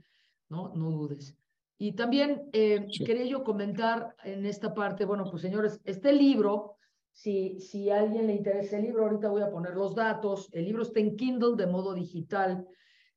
[0.49, 1.37] No, no dudes.
[1.79, 6.77] Y también eh, quería yo comentar en esta parte, bueno, pues señores, este libro,
[7.11, 10.49] si, si a alguien le interesa el libro, ahorita voy a poner los datos.
[10.53, 12.65] El libro está en Kindle de modo digital.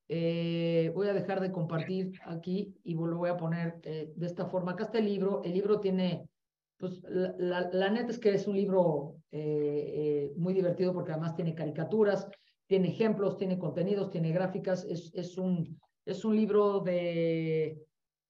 [0.10, 4.48] Eh, voy a dejar de compartir aquí y lo voy a poner eh, de esta
[4.48, 4.72] forma.
[4.72, 5.44] Acá está el libro.
[5.44, 6.28] El libro tiene,
[6.78, 9.16] pues la, la, neta es que es un libro
[10.36, 12.28] muy divertido porque además tiene caricaturas
[12.68, 17.82] tiene ejemplos, tiene contenidos, tiene gráficas, es, es, un, es un libro de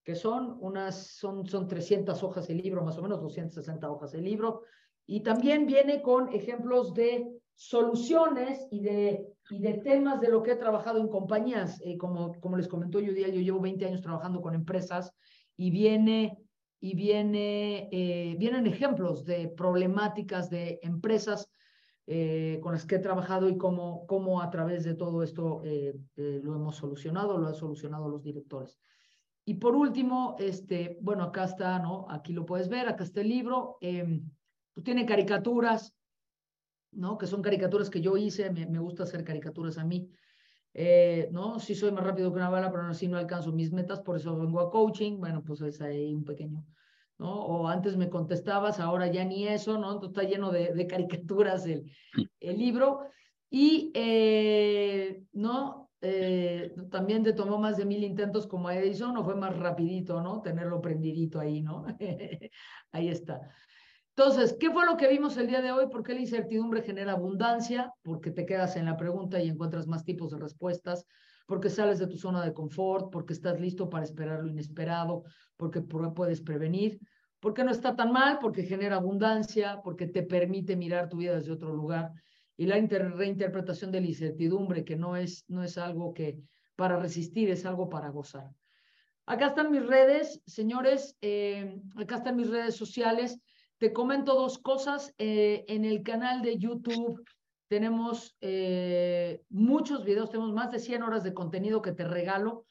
[0.04, 4.24] que son unas, son, son 300 hojas el libro, más o menos 260 hojas el
[4.24, 4.62] libro,
[5.06, 10.52] y también viene con ejemplos de soluciones y de, y de temas de lo que
[10.52, 11.82] he trabajado en compañías.
[11.84, 15.12] Eh, como, como les comentó Judia, yo llevo 20 años trabajando con empresas
[15.58, 16.38] y viene
[16.80, 21.52] y eh, vienen ejemplos de problemáticas de empresas
[22.06, 25.94] eh, con las que he trabajado y cómo, cómo a través de todo esto eh,
[26.16, 28.80] lo hemos solucionado, lo han solucionado los directores.
[29.44, 32.06] Y por último, este, bueno, acá está, ¿no?
[32.10, 33.78] Aquí lo puedes ver, acá está el libro.
[33.80, 35.96] pues tiene caricaturas,
[36.92, 37.18] ¿no?
[37.18, 40.12] Que son caricaturas que yo hice, me gusta hacer caricaturas a mí.
[41.32, 41.60] ¿No?
[41.60, 44.18] Sí soy más rápido que una bala, pero no, sí no alcanzo mis metas, por
[44.18, 45.20] eso vengo a coaching.
[45.20, 46.64] Bueno, pues es ahí un pequeño
[47.18, 47.34] ¿no?
[47.34, 49.94] O antes me contestabas, ahora ya ni eso, ¿no?
[49.94, 51.92] Entonces está lleno de, caricaturas el,
[52.40, 53.08] el, libro.
[53.50, 55.90] Y, eh, ¿no?
[56.02, 60.42] Eh, también te tomó más de mil intentos como Edison o fue más rapidito, ¿no?
[60.42, 61.86] Tenerlo prendidito ahí, ¿no?
[62.92, 63.42] ahí está.
[64.18, 65.90] Entonces, ¿qué fue lo que vimos el día de hoy?
[65.90, 67.94] ¿Por qué la incertidumbre genera abundancia?
[68.02, 71.06] Porque te quedas en la pregunta y encuentras más tipos de respuestas,
[71.46, 75.24] porque sales de tu zona de confort, porque estás listo para esperar lo inesperado,
[75.56, 77.00] porque puedes prevenir,
[77.40, 81.52] porque no está tan mal, porque genera abundancia, porque te permite mirar tu vida desde
[81.52, 82.12] otro lugar
[82.58, 86.40] y la reinterpretación de la incertidumbre, que no es, no es algo que
[86.76, 88.50] para resistir, es algo para gozar.
[89.28, 93.40] Acá están mis redes, señores, eh, acá están mis redes sociales.
[93.78, 95.14] Te comento dos cosas.
[95.18, 97.24] Eh, en el canal de YouTube
[97.68, 102.66] tenemos eh, muchos videos, tenemos más de 100 horas de contenido que te regalo,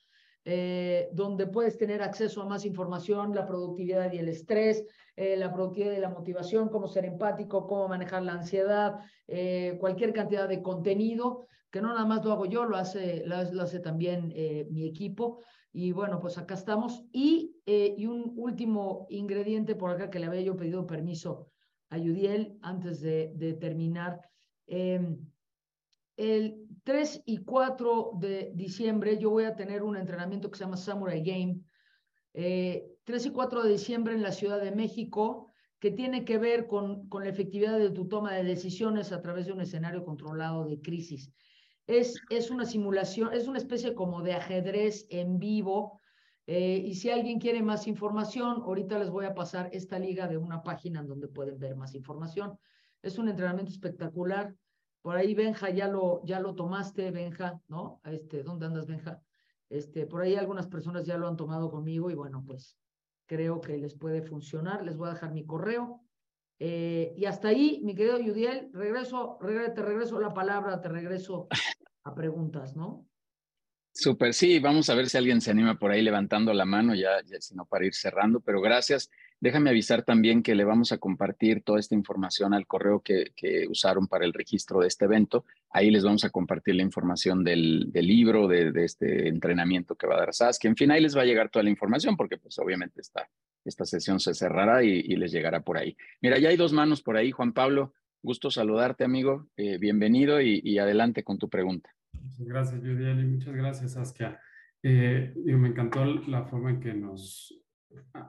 [1.11, 4.85] donde puedes tener acceso a más información, la productividad y el estrés,
[5.17, 8.97] eh, la productividad y la motivación, cómo ser empático, cómo manejar la ansiedad,
[9.27, 11.47] eh, cualquier cantidad de contenido,
[11.77, 15.43] que no nada más lo hago yo, lo hace, lo, hace también eh, mi equipo.
[15.75, 17.05] Y bueno, pues acá estamos.
[17.13, 21.51] Y, y un último ingrediente por acá que le había yo pedido permiso
[21.91, 24.23] a Yudiel antes de, terminar.
[24.67, 25.19] Em,
[26.17, 30.79] el 3 y 4 de diciembre yo voy a tener un entrenamiento que se llama
[30.79, 31.61] Samurai Game.
[32.33, 36.69] Eh, 3 y 4 de diciembre en la Ciudad de México, que tiene que ver
[36.69, 40.65] con, con la efectividad de tu toma de decisiones a través de un escenario controlado
[40.65, 41.35] de crisis.
[41.87, 46.01] Es, es una simulación, es una especie como de ajedrez en vivo.
[46.47, 50.37] Eh, y si alguien quiere más información, ahorita les voy a pasar esta liga de
[50.37, 52.59] una página en donde pueden ver más información.
[53.03, 54.55] Es un entrenamiento espectacular.
[55.03, 58.01] Por ahí, Benja, ya lo, ya lo tomaste, Benja, ¿no?
[58.05, 59.23] Este, ¿Dónde andas, Benja?
[59.69, 62.77] Este, por ahí algunas personas ya lo han tomado conmigo y bueno, pues
[63.27, 64.85] creo que les puede funcionar.
[64.85, 66.06] Les voy a dejar mi correo.
[66.59, 71.49] Eh, y hasta ahí, mi querido Yudiel, regreso, te regreso la palabra, te regreso
[72.05, 73.07] a preguntas, ¿no?
[73.93, 77.23] Súper, sí, vamos a ver si alguien se anima por ahí levantando la mano, ya,
[77.25, 79.11] ya sino para ir cerrando, pero gracias.
[79.41, 83.33] Déjame avisar también que le vamos a compartir toda esta información al correo que,
[83.69, 85.45] usaron para el registro de este evento.
[85.71, 90.21] Ahí les vamos a compartir la información del, libro, de, este entrenamiento que va a
[90.21, 90.69] dar Saskia.
[90.69, 93.29] En fin, ahí les va a llegar toda la información porque pues obviamente esta,
[93.67, 95.97] esta sesión se cerrará y, les llegará por ahí.
[96.23, 97.31] Mira, ya hay dos manos por ahí.
[97.31, 99.49] Juan Pablo, gusto saludarte, amigo.
[99.57, 101.91] Eh, bienvenido y adelante con tu pregunta.
[102.23, 104.41] Muchas gracias, Yudiel, y muchas gracias, Saskia.
[104.83, 107.55] Eh, me encantó la forma en que nos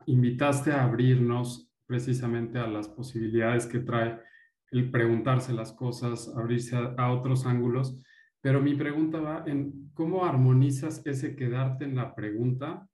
[0.05, 4.19] invitaste a abrirnos precisamente a las posibilidades que trae
[4.71, 8.01] el preguntarse las cosas, abrirse a, otros ángulos.
[8.41, 12.88] Pero mi pregunta va en cómo armonizas ese quedarte en la pregunta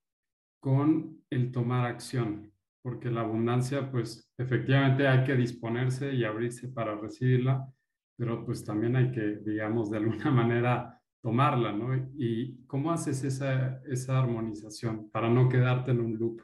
[0.60, 6.96] con el tomar acción, porque la abundancia, pues efectivamente hay que disponerse y abrirse para
[6.96, 7.68] recibirla,
[8.18, 11.96] pero pues también hay que, digamos, de alguna manera tomarla, ¿no?
[12.16, 16.42] Y cómo haces esa, esa armonización para no quedarte en un loop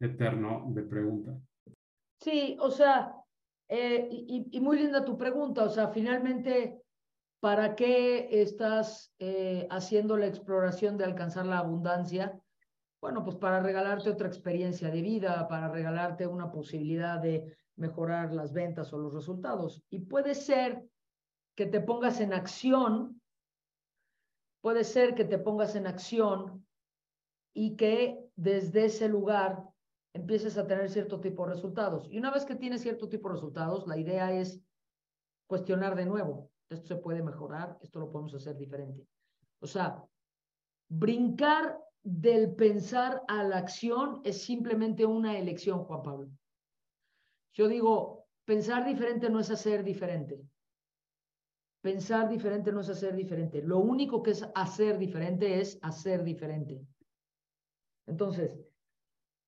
[0.00, 1.38] eterno de pregunta.
[2.18, 3.14] Sí, o sea,
[3.68, 6.82] eh, y, muy linda tu pregunta, o sea, finalmente,
[7.40, 12.38] ¿para qué estás eh, haciendo la exploración de alcanzar la abundancia?
[13.02, 18.52] Bueno, pues para regalarte otra experiencia de vida, para regalarte una posibilidad de mejorar las
[18.52, 19.82] ventas o los resultados.
[19.90, 20.88] Y puede ser
[21.56, 23.20] que te pongas en acción,
[24.60, 26.64] puede ser que te pongas en acción
[27.52, 29.64] y que desde ese lugar
[30.12, 32.06] empieces a tener cierto tipo de resultados.
[32.08, 34.60] Y una vez que tienes cierto tipo de resultados, la idea es
[35.48, 36.52] cuestionar de nuevo.
[36.70, 39.08] Esto se puede mejorar, esto lo podemos hacer diferente.
[39.58, 40.04] O sea,
[40.88, 46.28] brincar del pensar a la acción es simplemente una elección, Juan Pablo.
[47.52, 50.42] Yo digo, pensar diferente no es hacer diferente.
[51.80, 53.62] Pensar diferente no es hacer diferente.
[53.62, 56.80] Lo único que es hacer diferente es hacer diferente.
[58.06, 58.58] Entonces,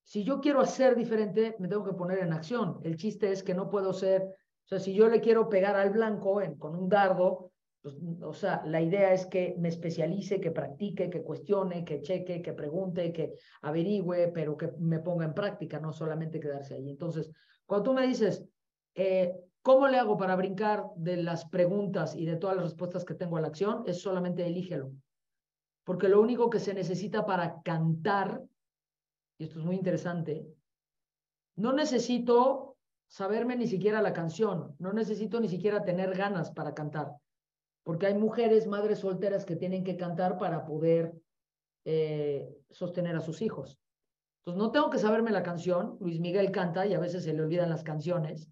[0.03, 2.79] si yo quiero hacer diferente, me tengo que poner en acción.
[2.83, 5.89] El chiste es que no puedo ser, o sea, si yo le quiero pegar al
[5.89, 7.51] blanco con un dardo,
[7.85, 12.41] pues, o sea, la idea es que me especialice, que practique, que cuestione, que cheque,
[12.41, 16.89] que pregunte, que averigüe, pero que me ponga en práctica, no solamente quedarse ahí.
[16.89, 17.29] Entonces,
[17.67, 18.43] cuando tú me dices,
[18.95, 23.15] eh, ¿Cómo le hago para brincar de las preguntas y de todas las respuestas que
[23.15, 23.83] tengo a la acción?
[23.87, 24.91] Es solamente elígelo.
[25.83, 28.43] Porque lo único que se necesita para cantar,
[29.39, 30.45] y esto es muy interesante,
[31.55, 32.77] no necesito
[33.07, 37.13] saberme ni siquiera la canción, no necesito ni siquiera tener ganas para cantar,
[37.85, 41.13] porque hay mujeres, madres solteras que tienen que cantar para poder
[41.85, 43.79] eh, sostener a sus hijos.
[44.39, 47.43] Entonces, no tengo que saberme la canción, Luis Miguel canta y a veces se le
[47.43, 48.49] olvidan las canciones,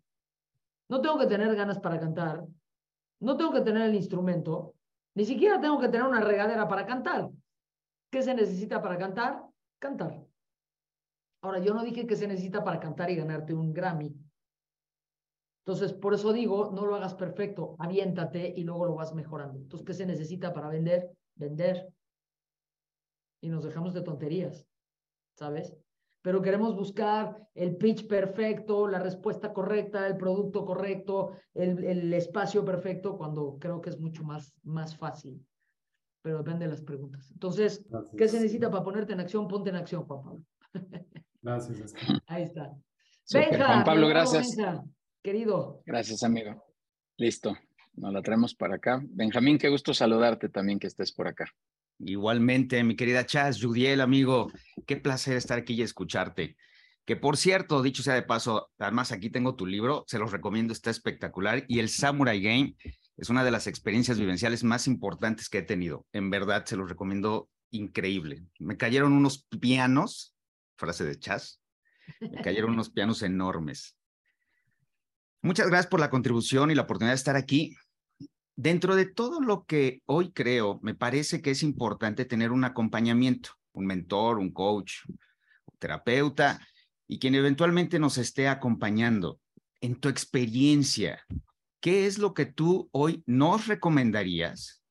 [0.87, 2.45] no tengo que tener ganas para cantar.
[3.19, 4.75] no tengo que tener el instrumento,
[5.15, 7.29] ni siquiera tengo que tener una regadera para cantar.
[8.11, 9.43] ¿Qué se necesita para cantar?
[9.79, 10.23] Cantar.
[11.41, 14.13] Ahora, yo no dije que se necesita para cantar y ganarte un Grammy.
[15.65, 19.59] Entonces, por eso digo, no lo hagas perfecto, aviéntate y luego lo vas mejorando.
[19.59, 21.09] Entonces, ¿qué se necesita para vender?
[21.35, 21.87] Vender.
[23.41, 24.67] Y nos dejamos de tonterías,
[25.37, 25.73] ¿sabes?
[26.21, 32.65] Pero queremos buscar el pitch perfecto, la respuesta correcta, el producto correcto, el, el espacio
[32.65, 35.45] perfecto, cuando creo que es mucho más, más fácil.
[36.21, 37.31] Pero depende de las preguntas.
[37.31, 37.85] Entonces,
[38.17, 39.47] ¿qué se necesita para ponerte en acción?
[39.47, 40.43] Ponte en acción, Juan Pablo.
[41.41, 41.93] Gracias.
[42.27, 42.73] Ahí está.
[43.29, 44.57] Juan Pablo, gracias
[45.23, 45.81] querido.
[45.85, 46.63] Gracias, amigo.
[47.17, 47.57] Listo,
[47.93, 49.01] nos la traemos para acá.
[49.03, 51.45] Benjamín, qué gusto saludarte también que estés por acá.
[51.99, 54.51] Igualmente, mi querida Chas, Judiel, amigo,
[54.85, 56.57] qué placer estar aquí y escucharte.
[57.05, 60.73] Que por cierto, dicho sea de paso, además aquí tengo tu libro, se los recomiendo,
[60.73, 61.63] está espectacular.
[61.67, 62.75] Y el Samurai Game
[63.17, 66.05] es una de las experiencias vivenciales más importantes que he tenido.
[66.11, 68.43] En verdad, se los recomiendo increíble.
[68.59, 70.35] Me cayeron unos pianos,
[70.75, 71.61] frase de Chas,
[72.19, 73.95] me cayeron unos pianos enormes.
[75.45, 77.75] Muchas gracias por la contribución y la oportunidad de estar aquí.
[78.55, 83.49] Dentro de todo lo que hoy creo, me parece que es importante tener un acompañamiento,
[83.73, 85.17] un mentor, un coach, un
[85.79, 86.65] terapeuta
[87.09, 89.41] y quien eventualmente nos esté acompañando.
[89.81, 91.21] En tu experiencia,
[91.81, 94.81] ¿qué es lo que tú hoy nos recomendarías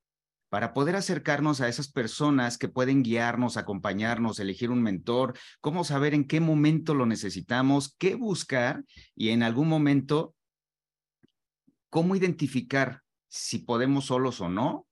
[0.49, 6.13] para poder acercarnos a esas personas que pueden guiarnos, acompañarnos, elegir un mentor, cómo saber
[6.13, 8.83] en qué momento lo necesitamos, qué buscar
[9.15, 10.35] y en algún momento
[11.93, 14.87] cómo identificar si podemos solos o no,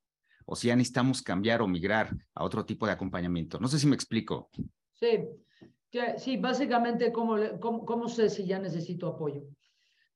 [0.45, 3.59] o si ya necesitamos cambiar o migrar a otro tipo de acompañamiento.
[3.59, 4.51] No sé si me explico.
[4.93, 5.17] Sí,
[6.19, 9.41] sí básicamente, ¿cómo, cómo, sé si ya necesito apoyo?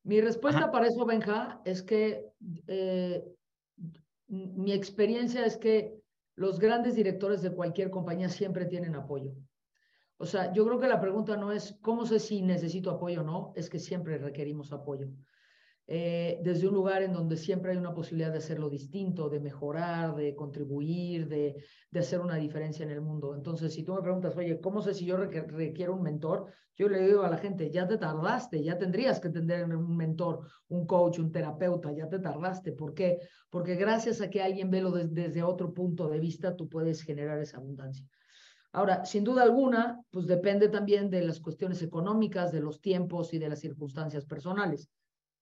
[0.04, 2.28] Mi respuesta para eso, Benja, es que
[2.68, 3.26] eh,
[4.28, 5.96] mi experiencia es que
[6.36, 9.34] los grandes directores de cualquier compañía siempre tienen apoyo.
[10.18, 13.24] O sea, yo creo que la pregunta no es cómo sé si necesito apoyo o
[13.24, 15.08] no, es que siempre requerimos apoyo.
[15.88, 20.16] Eh, desde un lugar en donde siempre hay una posibilidad de hacerlo distinto, de mejorar,
[20.16, 23.36] de contribuir, de, de, hacer una diferencia en el mundo.
[23.36, 26.48] Entonces, si tú me preguntas, oye, ¿cómo sé si yo requiero un mentor?
[26.76, 30.48] Yo le digo a la gente, ya te tardaste, ya tendrías que tener un mentor,
[30.70, 32.72] un coach, un terapeuta, ya te tardaste.
[32.72, 33.20] ¿Por qué?
[33.52, 37.40] Porque gracias a que alguien ve lo desde otro punto de vista, tú puedes generar
[37.40, 38.08] esa abundancia.
[38.72, 43.38] Ahora, sin duda alguna, pues depende también de las cuestiones económicas, de los tiempos y
[43.38, 44.90] de las circunstancias personales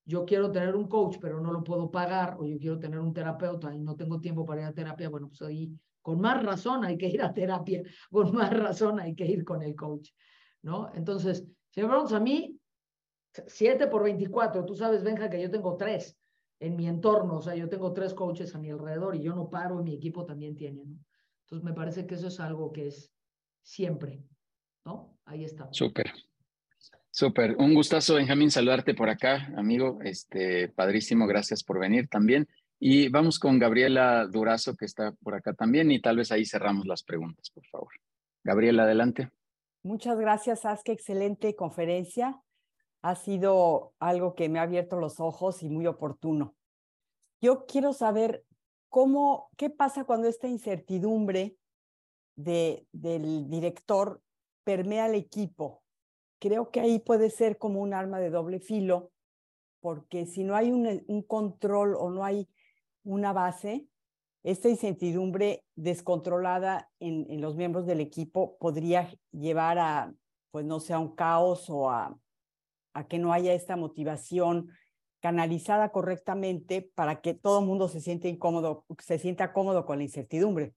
[0.05, 3.13] yo quiero tener un coach, pero no lo puedo pagar, o yo quiero tener un
[3.13, 6.83] terapeuta y no tengo tiempo para ir a terapia, bueno, pues ahí con más razón
[6.83, 7.81] hay que ir a terapia,
[8.11, 10.09] con más razón hay que ir con el coach,
[10.61, 10.91] ¿no?
[10.93, 11.45] Entonces,
[11.75, 12.59] me preguntas a mí,
[13.47, 16.17] 7 por 24, tú sabes, Benja, que yo tengo tres
[16.59, 19.49] en mi entorno, o sea, yo tengo tres coaches a mi alrededor y yo no
[19.49, 20.97] paro y mi equipo también tiene, ¿no?
[21.41, 23.11] Entonces, me parece que eso es algo que es
[23.61, 24.23] siempre,
[24.85, 25.17] ¿no?
[25.25, 25.67] Ahí está.
[25.71, 26.11] Súper.
[27.15, 29.99] Súper, un gustazo, Benjamín, saludarte por acá, amigo.
[30.01, 32.47] Este, padrísimo, gracias por venir también.
[32.79, 36.87] Y vamos con Gabriela Durazo, que está por acá también, y tal vez ahí cerramos
[36.87, 37.93] las preguntas, por favor.
[38.43, 39.29] Gabriela, adelante.
[39.83, 42.41] Muchas gracias, qué Excelente conferencia.
[43.03, 46.55] Ha sido algo que me ha abierto los ojos y muy oportuno.
[47.43, 48.43] Yo quiero saber
[48.89, 51.57] cómo, qué pasa cuando esta incertidumbre
[52.35, 54.19] de, del director
[54.63, 55.82] permea al equipo
[56.43, 59.13] creo que ahí puede ser como un arma de doble filo,
[59.79, 62.49] porque si no hay un, control o no hay
[63.05, 63.87] una base,
[64.43, 70.13] esta incertidumbre descontrolada en, los miembros del equipo podría llevar a,
[70.51, 72.13] pues no sé, a un caos o a,
[72.93, 74.67] a que no haya esta motivación
[75.21, 80.03] canalizada correctamente para que todo el mundo se siente incómodo, se sienta cómodo con la
[80.03, 80.73] incertidumbre.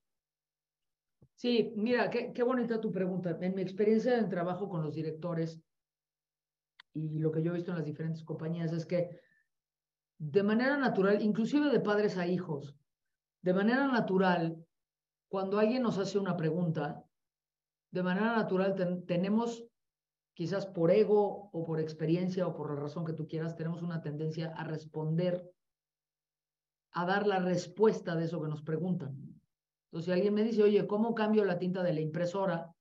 [1.37, 3.37] Sí, mira, qué, bonita tu pregunta.
[3.43, 5.61] En mi experiencia en trabajo con los directores
[6.95, 9.21] y lo que yo he visto en las diferentes compañías es que
[10.19, 12.75] de manera natural, inclusive de padres a hijos,
[13.43, 14.57] de manera natural,
[15.29, 17.05] cuando alguien nos hace una pregunta,
[17.91, 19.63] de manera natural tenemos,
[20.33, 24.01] quizás por ego o por experiencia o por la razón que tú quieras, tenemos una
[24.01, 25.47] tendencia a responder,
[26.93, 29.36] a dar la respuesta de eso que nos preguntan.
[29.87, 32.73] Entonces, si alguien me dice, oye, ¿cómo cambio la tinta de la impresora?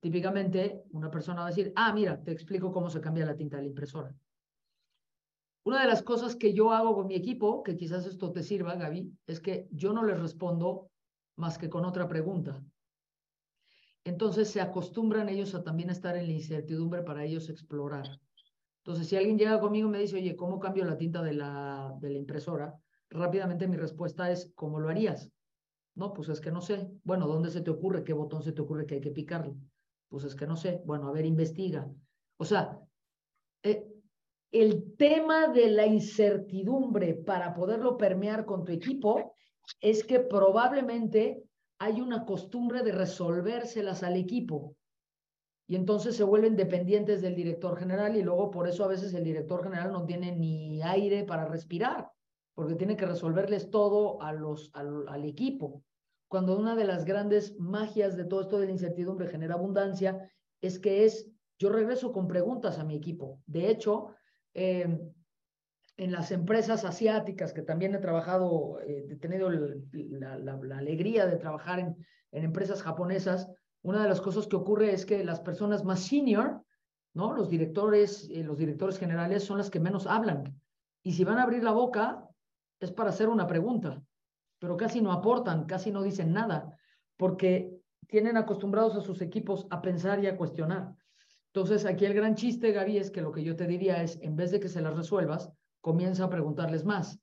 [0.00, 3.56] Típicamente, una persona va a decir, ah, mira, te explico cómo se cambia la tinta
[3.56, 4.14] de la impresora.
[5.64, 8.74] Una de las cosas que yo hago con mi equipo, que quizás esto te sirva,
[8.74, 10.90] Gaby, es que yo no les respondo
[11.36, 12.60] más que con otra pregunta.
[14.04, 18.18] Entonces se acostumbran ellos a también estar en la incertidumbre para ellos explorar.
[18.78, 21.94] Entonces, si alguien llega conmigo y me dice, oye, ¿cómo cambio la tinta de la,
[22.00, 22.81] de la impresora?
[23.12, 25.30] Rápidamente mi respuesta es, ¿cómo lo harías?
[25.94, 26.88] No, pues es que no sé.
[27.04, 28.04] Bueno, ¿dónde se te ocurre?
[28.04, 29.54] ¿Qué botón se te ocurre que hay que picarle?
[30.08, 30.82] Pues es que no sé.
[30.86, 31.86] Bueno, a ver, investiga.
[32.38, 32.80] O sea,
[33.62, 33.86] eh,
[34.50, 39.34] el tema de la incertidumbre para poderlo permear con tu equipo
[39.80, 41.42] es que probablemente
[41.78, 44.74] hay una costumbre de resolvérselas al equipo.
[45.66, 49.24] Y entonces se vuelven dependientes del director general y luego por eso a veces el
[49.24, 52.10] director general no tiene ni aire para respirar
[52.54, 55.82] porque tiene que resolverles todo a los, al, equipo.
[56.28, 60.30] Cuando una de las grandes magias de todo esto de la incertidumbre genera abundancia,
[60.60, 63.40] es que es, yo regreso con preguntas a mi equipo.
[63.46, 64.14] De hecho,
[64.54, 65.12] em,
[65.96, 71.80] en las empresas asiáticas, que también he trabajado, eh, he tenido la, alegría de trabajar
[71.80, 71.96] en,
[72.32, 73.48] en, empresas japonesas,
[73.82, 76.62] una de las cosas que ocurre es que las personas más senior,
[77.14, 77.32] ¿no?
[77.34, 80.58] Los directores, eh, los directores generales son las que menos hablan.
[81.02, 82.28] Y si van a abrir la boca,
[82.84, 84.02] es para hacer una pregunta,
[84.58, 86.76] pero casi no aportan, casi no dicen nada,
[87.16, 90.94] porque tienen acostumbrados a sus equipos a pensar y a cuestionar.
[91.54, 94.36] Entonces, aquí el gran chiste, Gaby, es que lo que yo te diría es, en
[94.36, 97.20] vez de que se las resuelvas, comienza a preguntarles más.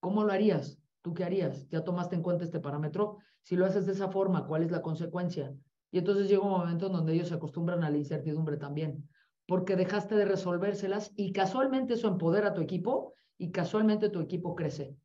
[0.00, 0.78] ¿Cómo lo harías?
[1.02, 1.68] ¿Tú qué harías?
[1.68, 3.18] ¿Ya tomaste en cuenta este parámetro?
[3.42, 5.54] Si lo haces de esa forma, ¿cuál es la consecuencia?
[5.90, 9.08] Y entonces llega un momento en donde ellos se acostumbran a la incertidumbre también,
[9.46, 14.54] porque dejaste de resolvérselas y casualmente eso empodera a tu equipo y casualmente tu equipo
[14.54, 14.96] crece.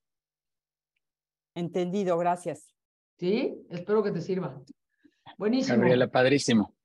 [1.56, 2.74] Entendido, gracias.
[3.18, 4.62] Sí, espero que te sirva.
[5.38, 5.78] Buenísimo.
[5.78, 6.76] Gabriela, padrísimo.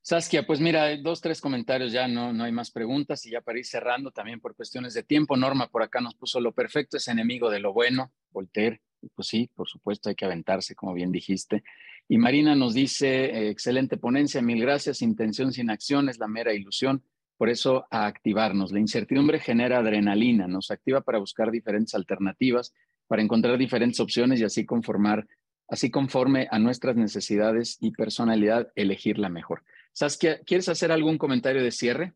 [0.00, 3.58] Saskia, pues mira, dos, tres comentarios ya, no, no hay más preguntas y ya para
[3.58, 7.06] ir cerrando también por cuestiones de tiempo, Norma por acá nos puso lo perfecto es
[7.06, 8.82] enemigo de lo bueno, Voltaire,
[9.14, 11.62] pues sí, por supuesto hay que aventarse, como bien dijiste.
[12.08, 17.04] Y Marina nos dice, excelente ponencia, mil gracias, intención sin acción es la mera ilusión.
[17.42, 18.70] Por eso, a activarnos.
[18.70, 22.72] La incertidumbre genera adrenalina, nos activa para buscar diferentes alternativas,
[23.08, 25.26] para encontrar diferentes opciones y así conformar,
[25.66, 29.64] así conforme a nuestras necesidades y personalidad, elegir la mejor.
[29.90, 32.12] Saskia, ¿quieres hacer algún comentario de cierre?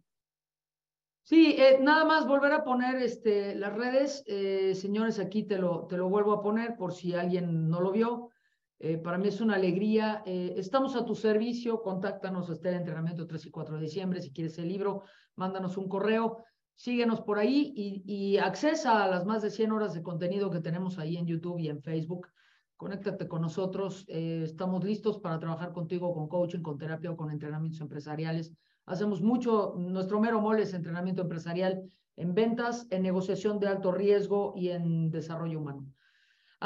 [1.24, 4.22] Sí, eh, nada más volver a poner este, las redes.
[4.28, 7.90] Eh, señores, aquí te lo, te lo vuelvo a poner por si alguien no lo
[7.90, 8.30] vio.
[8.78, 10.22] Eh, para mí es una alegría.
[10.26, 11.82] Eh, estamos a tu servicio.
[11.82, 14.20] Contáctanos hasta el entrenamiento 3 y 4 de diciembre.
[14.20, 15.02] Si quieres el libro,
[15.34, 16.44] mándanos un correo.
[16.74, 20.98] Síguenos por ahí y, accesa a las más de 100 horas de contenido que tenemos
[20.98, 22.28] ahí en YouTube y en Facebook.
[22.76, 24.04] Conéctate con nosotros.
[24.08, 28.52] Eh, estamos listos para trabajar contigo con coaching, con terapia o con entrenamientos empresariales.
[28.84, 31.82] Hacemos mucho, nuestro mero mole es entrenamiento empresarial
[32.16, 35.86] en ventas, en negociación de alto riesgo y en desarrollo humano.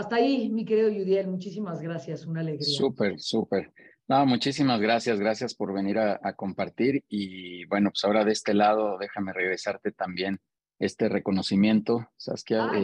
[0.01, 2.67] Hasta ahí, mi querido Yudiel, muchísimas gracias, una alegría.
[2.67, 3.71] Súper, súper.
[4.09, 8.97] No, muchísimas gracias, gracias por venir a, compartir y bueno, pues ahora de este lado
[8.99, 10.41] déjame regresarte también
[10.79, 12.79] este reconocimiento, Saskia, ah,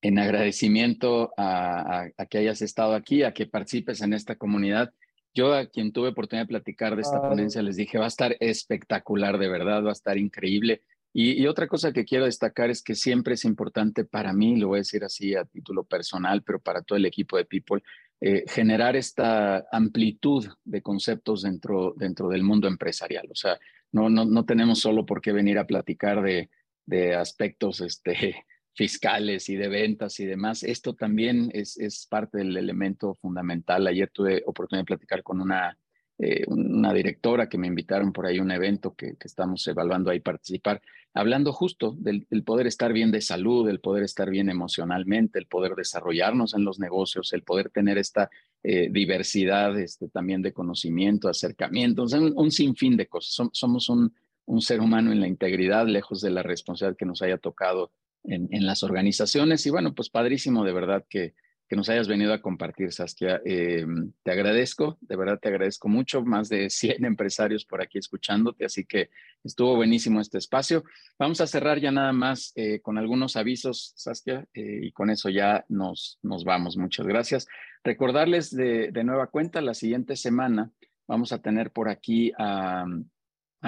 [0.00, 4.94] en, agradecimiento a, que hayas estado aquí, a que participes en esta comunidad.
[5.34, 8.38] Yo a quien tuve oportunidad de platicar de esta ponencia les dije, va a estar
[8.40, 10.80] espectacular, de verdad, va a estar increíble.
[11.14, 14.78] Y, otra cosa que quiero destacar es que siempre es importante para mí, lo voy
[14.78, 17.82] a decir así a título personal, pero para todo el equipo de People,
[18.20, 23.28] eh, generar esta amplitud de conceptos dentro, dentro del mundo empresarial.
[23.30, 23.58] O sea,
[23.90, 26.48] no, no, no tenemos solo por qué venir a platicar de,
[26.86, 30.62] de aspectos este, fiscales y de ventas y demás.
[30.62, 33.86] Esto también es, es parte del elemento fundamental.
[33.86, 35.76] Ayer tuve oportunidad de platicar con una
[36.18, 40.20] eh, una directora que me invitaron por ahí a un evento que, estamos evaluando ahí
[40.20, 40.80] participar,
[41.14, 45.74] hablando justo del, poder estar bien de salud, el poder estar bien emocionalmente, el poder
[45.74, 48.30] desarrollarnos en los negocios, el poder tener esta
[48.62, 53.50] eh, diversidad este, también de conocimiento, acercamiento, un, sinfín de cosas.
[53.52, 54.14] somos un,
[54.60, 57.90] ser humano en la integridad, lejos de la responsabilidad que nos haya tocado
[58.22, 59.64] en, en las organizaciones.
[59.66, 61.34] Y bueno, pues padrísimo de verdad que,
[61.72, 63.40] que nos hayas venido a compartir, Saskia.
[63.46, 63.86] Eh,
[64.22, 68.84] te agradezco, de verdad te agradezco mucho, más de 100 empresarios por aquí escuchándote, así
[68.84, 69.08] que
[69.42, 70.84] estuvo buenísimo este espacio.
[71.18, 75.30] Vamos a cerrar ya nada más eh, con algunos avisos, Saskia, eh, y con eso
[75.30, 76.76] ya nos, nos vamos.
[76.76, 77.48] Muchas gracias.
[77.82, 80.70] Recordarles de, nueva cuenta, la siguiente semana
[81.08, 82.84] vamos a tener por aquí a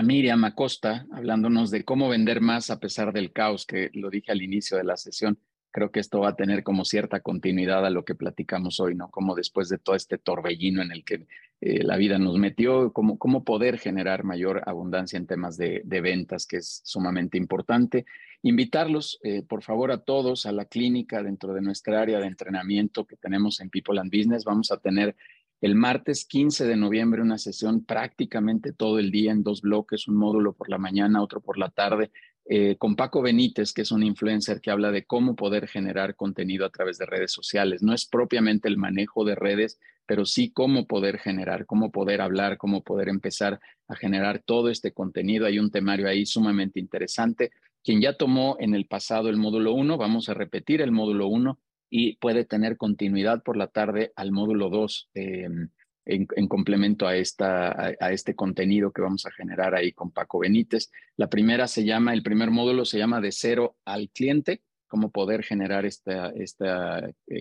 [0.03, 4.43] Miriam Acosta hablándonos de cómo vender más a pesar del caos, que lo dije al
[4.43, 5.39] inicio de la sesión
[5.75, 9.11] creo que esto va a tener como cierta continuidad a lo que platicamos hoy, ¿no?
[9.11, 11.27] Como después de todo este torbellino en el que
[11.61, 16.47] eh, la vida nos metió, cómo, cómo poder generar mayor abundancia en temas de, ventas,
[16.47, 18.07] que es sumamente importante.
[18.43, 23.05] Invitarlos, eh, por favor, a todos a la clínica dentro de nuestra área de entrenamiento
[23.05, 24.45] que tenemos en People and Business.
[24.45, 25.17] Vamos a tener
[25.61, 30.19] El martes 15 de noviembre, una sesión prácticamente todo el día en dos bloques, un
[30.19, 32.13] módulo por la mañana, otro por la tarde,
[32.47, 36.67] eh, con Paco Benítez, que es un influencer que habla de cómo poder generar contenido
[36.67, 37.83] a través de redes sociales.
[37.83, 42.59] No es propiamente el manejo de redes, pero sí cómo poder generar, cómo poder hablar,
[42.59, 45.47] cómo poder empezar a generar todo este contenido.
[45.47, 47.51] Hay un temario ahí sumamente interesante.
[47.83, 51.59] Quien ya tomó en el pasado el módulo 1, vamos a repetir el módulo 1
[51.89, 55.69] y puede tener continuidad por la tarde al módulo 2 em,
[56.07, 57.71] en, complemento a, esta,
[58.01, 60.91] a, este contenido que vamos a generar ahí con Paco Benítez.
[61.17, 65.43] La primera se llama, el primer módulo se llama de cero al cliente, cómo poder
[65.43, 66.67] generar este este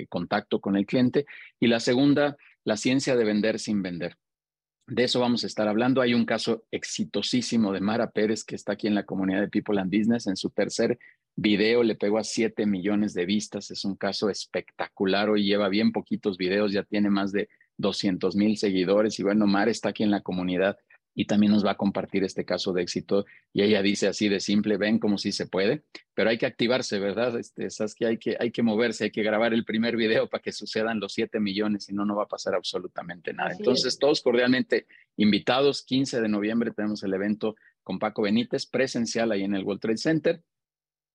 [0.10, 1.26] contacto con el cliente.
[1.60, 4.18] Y la segunda, la ciencia de vender sin vender.
[4.88, 6.02] De eso vamos a estar hablando.
[6.02, 9.80] Hay un caso exitosísimo de Mara Pérez que está aquí en la comunidad de People
[9.80, 10.28] and Business.
[10.28, 11.00] En su tercer
[11.36, 13.72] video le pegó a 7 millones de vistas.
[13.72, 15.30] Es un caso espectacular.
[15.30, 19.20] Hoy lleva bien poquitos videos, ya tiene más de 200 mil seguidores.
[19.20, 20.78] Y bueno, Mara está aquí en la comunidad
[21.16, 23.26] y también nos va a compartir este caso de éxito.
[23.52, 25.84] Y ella dice así de simple, ven como si se puede,
[26.14, 27.38] pero hay que activarse, ¿verdad?
[27.38, 30.52] Este, que hay que hay que moverse, hay que grabar el primer video para que
[30.52, 33.52] sucedan los 7 millones, si no, no va a pasar absolutamente nada.
[33.52, 34.88] Entonces, todos cordialmente
[35.18, 39.82] invitados, 15 de noviembre tenemos el evento con Paco Benítez, presencial ahí en el World
[39.82, 40.42] Trade Center.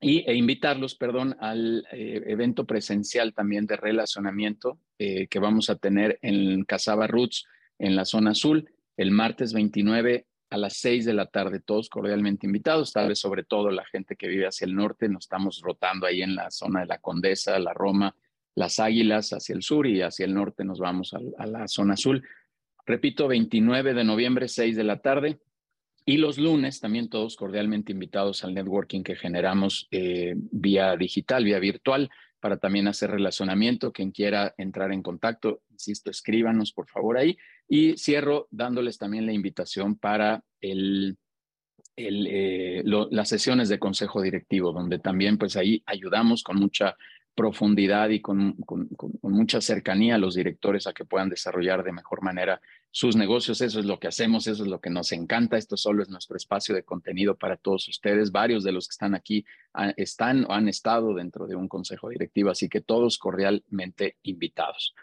[0.00, 5.76] Y, e invitarlos, perdón, al eh, evento presencial también de relacionamiento eh, que vamos a
[5.76, 7.46] tener en Casaba Roots,
[7.78, 12.46] en la zona azul el martes 29 a las 6 de la tarde, todos cordialmente
[12.46, 16.06] invitados, tal vez sobre todo la gente que vive hacia el norte, nos estamos rotando
[16.06, 18.14] ahí en la zona de la Condesa, la Roma,
[18.54, 22.26] las Águilas hacia el sur y hacia el norte nos vamos a, la zona azul.
[22.86, 25.38] Repito, 29 de noviembre, 6 de la tarde.
[26.08, 31.58] Y los lunes también todos cordialmente invitados al networking que generamos eh, vía digital, vía
[31.58, 32.08] virtual
[32.40, 33.92] para también hacer relacionamiento.
[33.92, 37.36] Quien quiera entrar en contacto, insisto, escríbanos por favor ahí.
[37.68, 41.18] Y cierro dándoles también la invitación para el,
[41.98, 46.96] eh, las sesiones de consejo directivo, donde también pues ahí ayudamos con mucha
[47.38, 48.88] profundidad y con, con,
[49.22, 52.60] mucha cercanía a los directores a que puedan desarrollar de mejor manera
[52.90, 53.60] sus negocios.
[53.60, 55.56] Eso es lo que hacemos, eso es lo que nos encanta.
[55.56, 58.32] Esto solo es nuestro espacio de contenido para todos ustedes.
[58.32, 59.46] Varios de los que están aquí
[59.96, 64.96] están o han estado dentro de un consejo directivo, así que todos cordialmente invitados.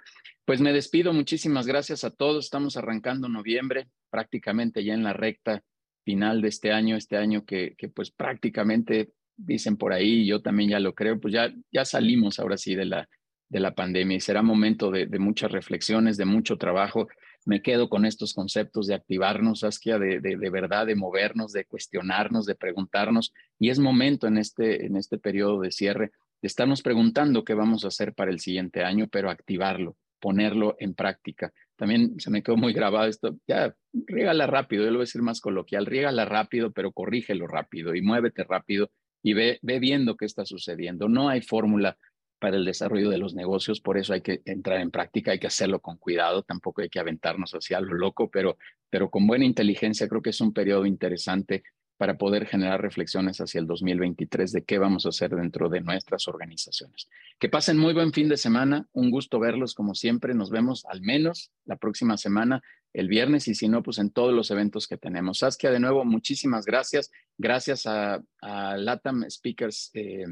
[0.44, 2.44] Pues me despido, muchísimas gracias a todos.
[2.44, 5.64] Estamos arrancando noviembre, prácticamente ya en la recta
[6.04, 10.70] final de este año, este año que, que pues prácticamente dicen por ahí, yo también
[10.70, 13.10] ya lo creo, pues ya, ya salimos ahora sí de la,
[13.50, 17.08] de la pandemia y será momento de, muchas reflexiones, de mucho trabajo.
[17.46, 21.66] Me quedo con estos conceptos de activarnos, Saskia, de, de, de, verdad, de movernos, de
[21.66, 23.34] cuestionarnos, de preguntarnos.
[23.60, 27.86] Y es momento en este, en este periodo de cierre de estarnos preguntando qué vamos
[27.86, 31.54] a hacer para el siguiente año, pero activarlo, ponerlo en práctica.
[31.76, 35.22] También se me quedó muy grabado esto, ya, riégala rápido, yo lo voy a decir
[35.22, 38.90] más coloquial, riégala rápido, pero corrígelo rápido y muévete rápido
[39.26, 41.10] y ve, ve viendo qué está sucediendo.
[41.10, 41.98] No hay fórmula
[42.38, 45.48] para el desarrollo de los negocios, por eso hay que entrar en práctica, hay que
[45.48, 48.56] hacerlo con cuidado, tampoco hay que aventarnos hacia lo loco, pero,
[48.88, 51.64] pero con buena inteligencia creo que es un periodo interesante
[51.98, 56.28] para poder generar reflexiones hacia el 2023 de qué vamos a hacer dentro de nuestras
[56.28, 57.10] organizaciones.
[57.40, 61.02] Que pasen muy buen fin de semana, un gusto verlos como siempre, nos vemos al
[61.02, 62.62] menos la próxima semana
[62.94, 65.40] el viernes y si no, pues en todos los eventos que tenemos.
[65.40, 67.12] Saskia, de nuevo, muchísimas gracias.
[67.38, 70.26] Gracias a, LATAM Speakers eh,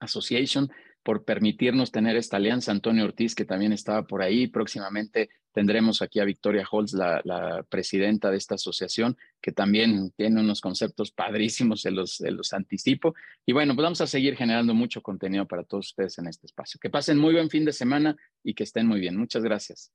[0.00, 0.70] Association
[1.04, 2.72] por permitirnos tener esta alianza.
[2.72, 4.48] Antonio Ortiz, que también estaba por ahí.
[4.48, 10.60] Próximamente tendremos aquí a Victoria Holtz, la, presidenta de esta asociación, que también tiene unos
[10.60, 13.14] conceptos padrísimos, se los, se los anticipo.
[13.44, 16.80] Y bueno, pues vamos a seguir generando mucho contenido para todos ustedes en este espacio.
[16.80, 19.16] Que pasen muy buen fin de semana y que estén muy bien.
[19.16, 19.92] Muchas gracias.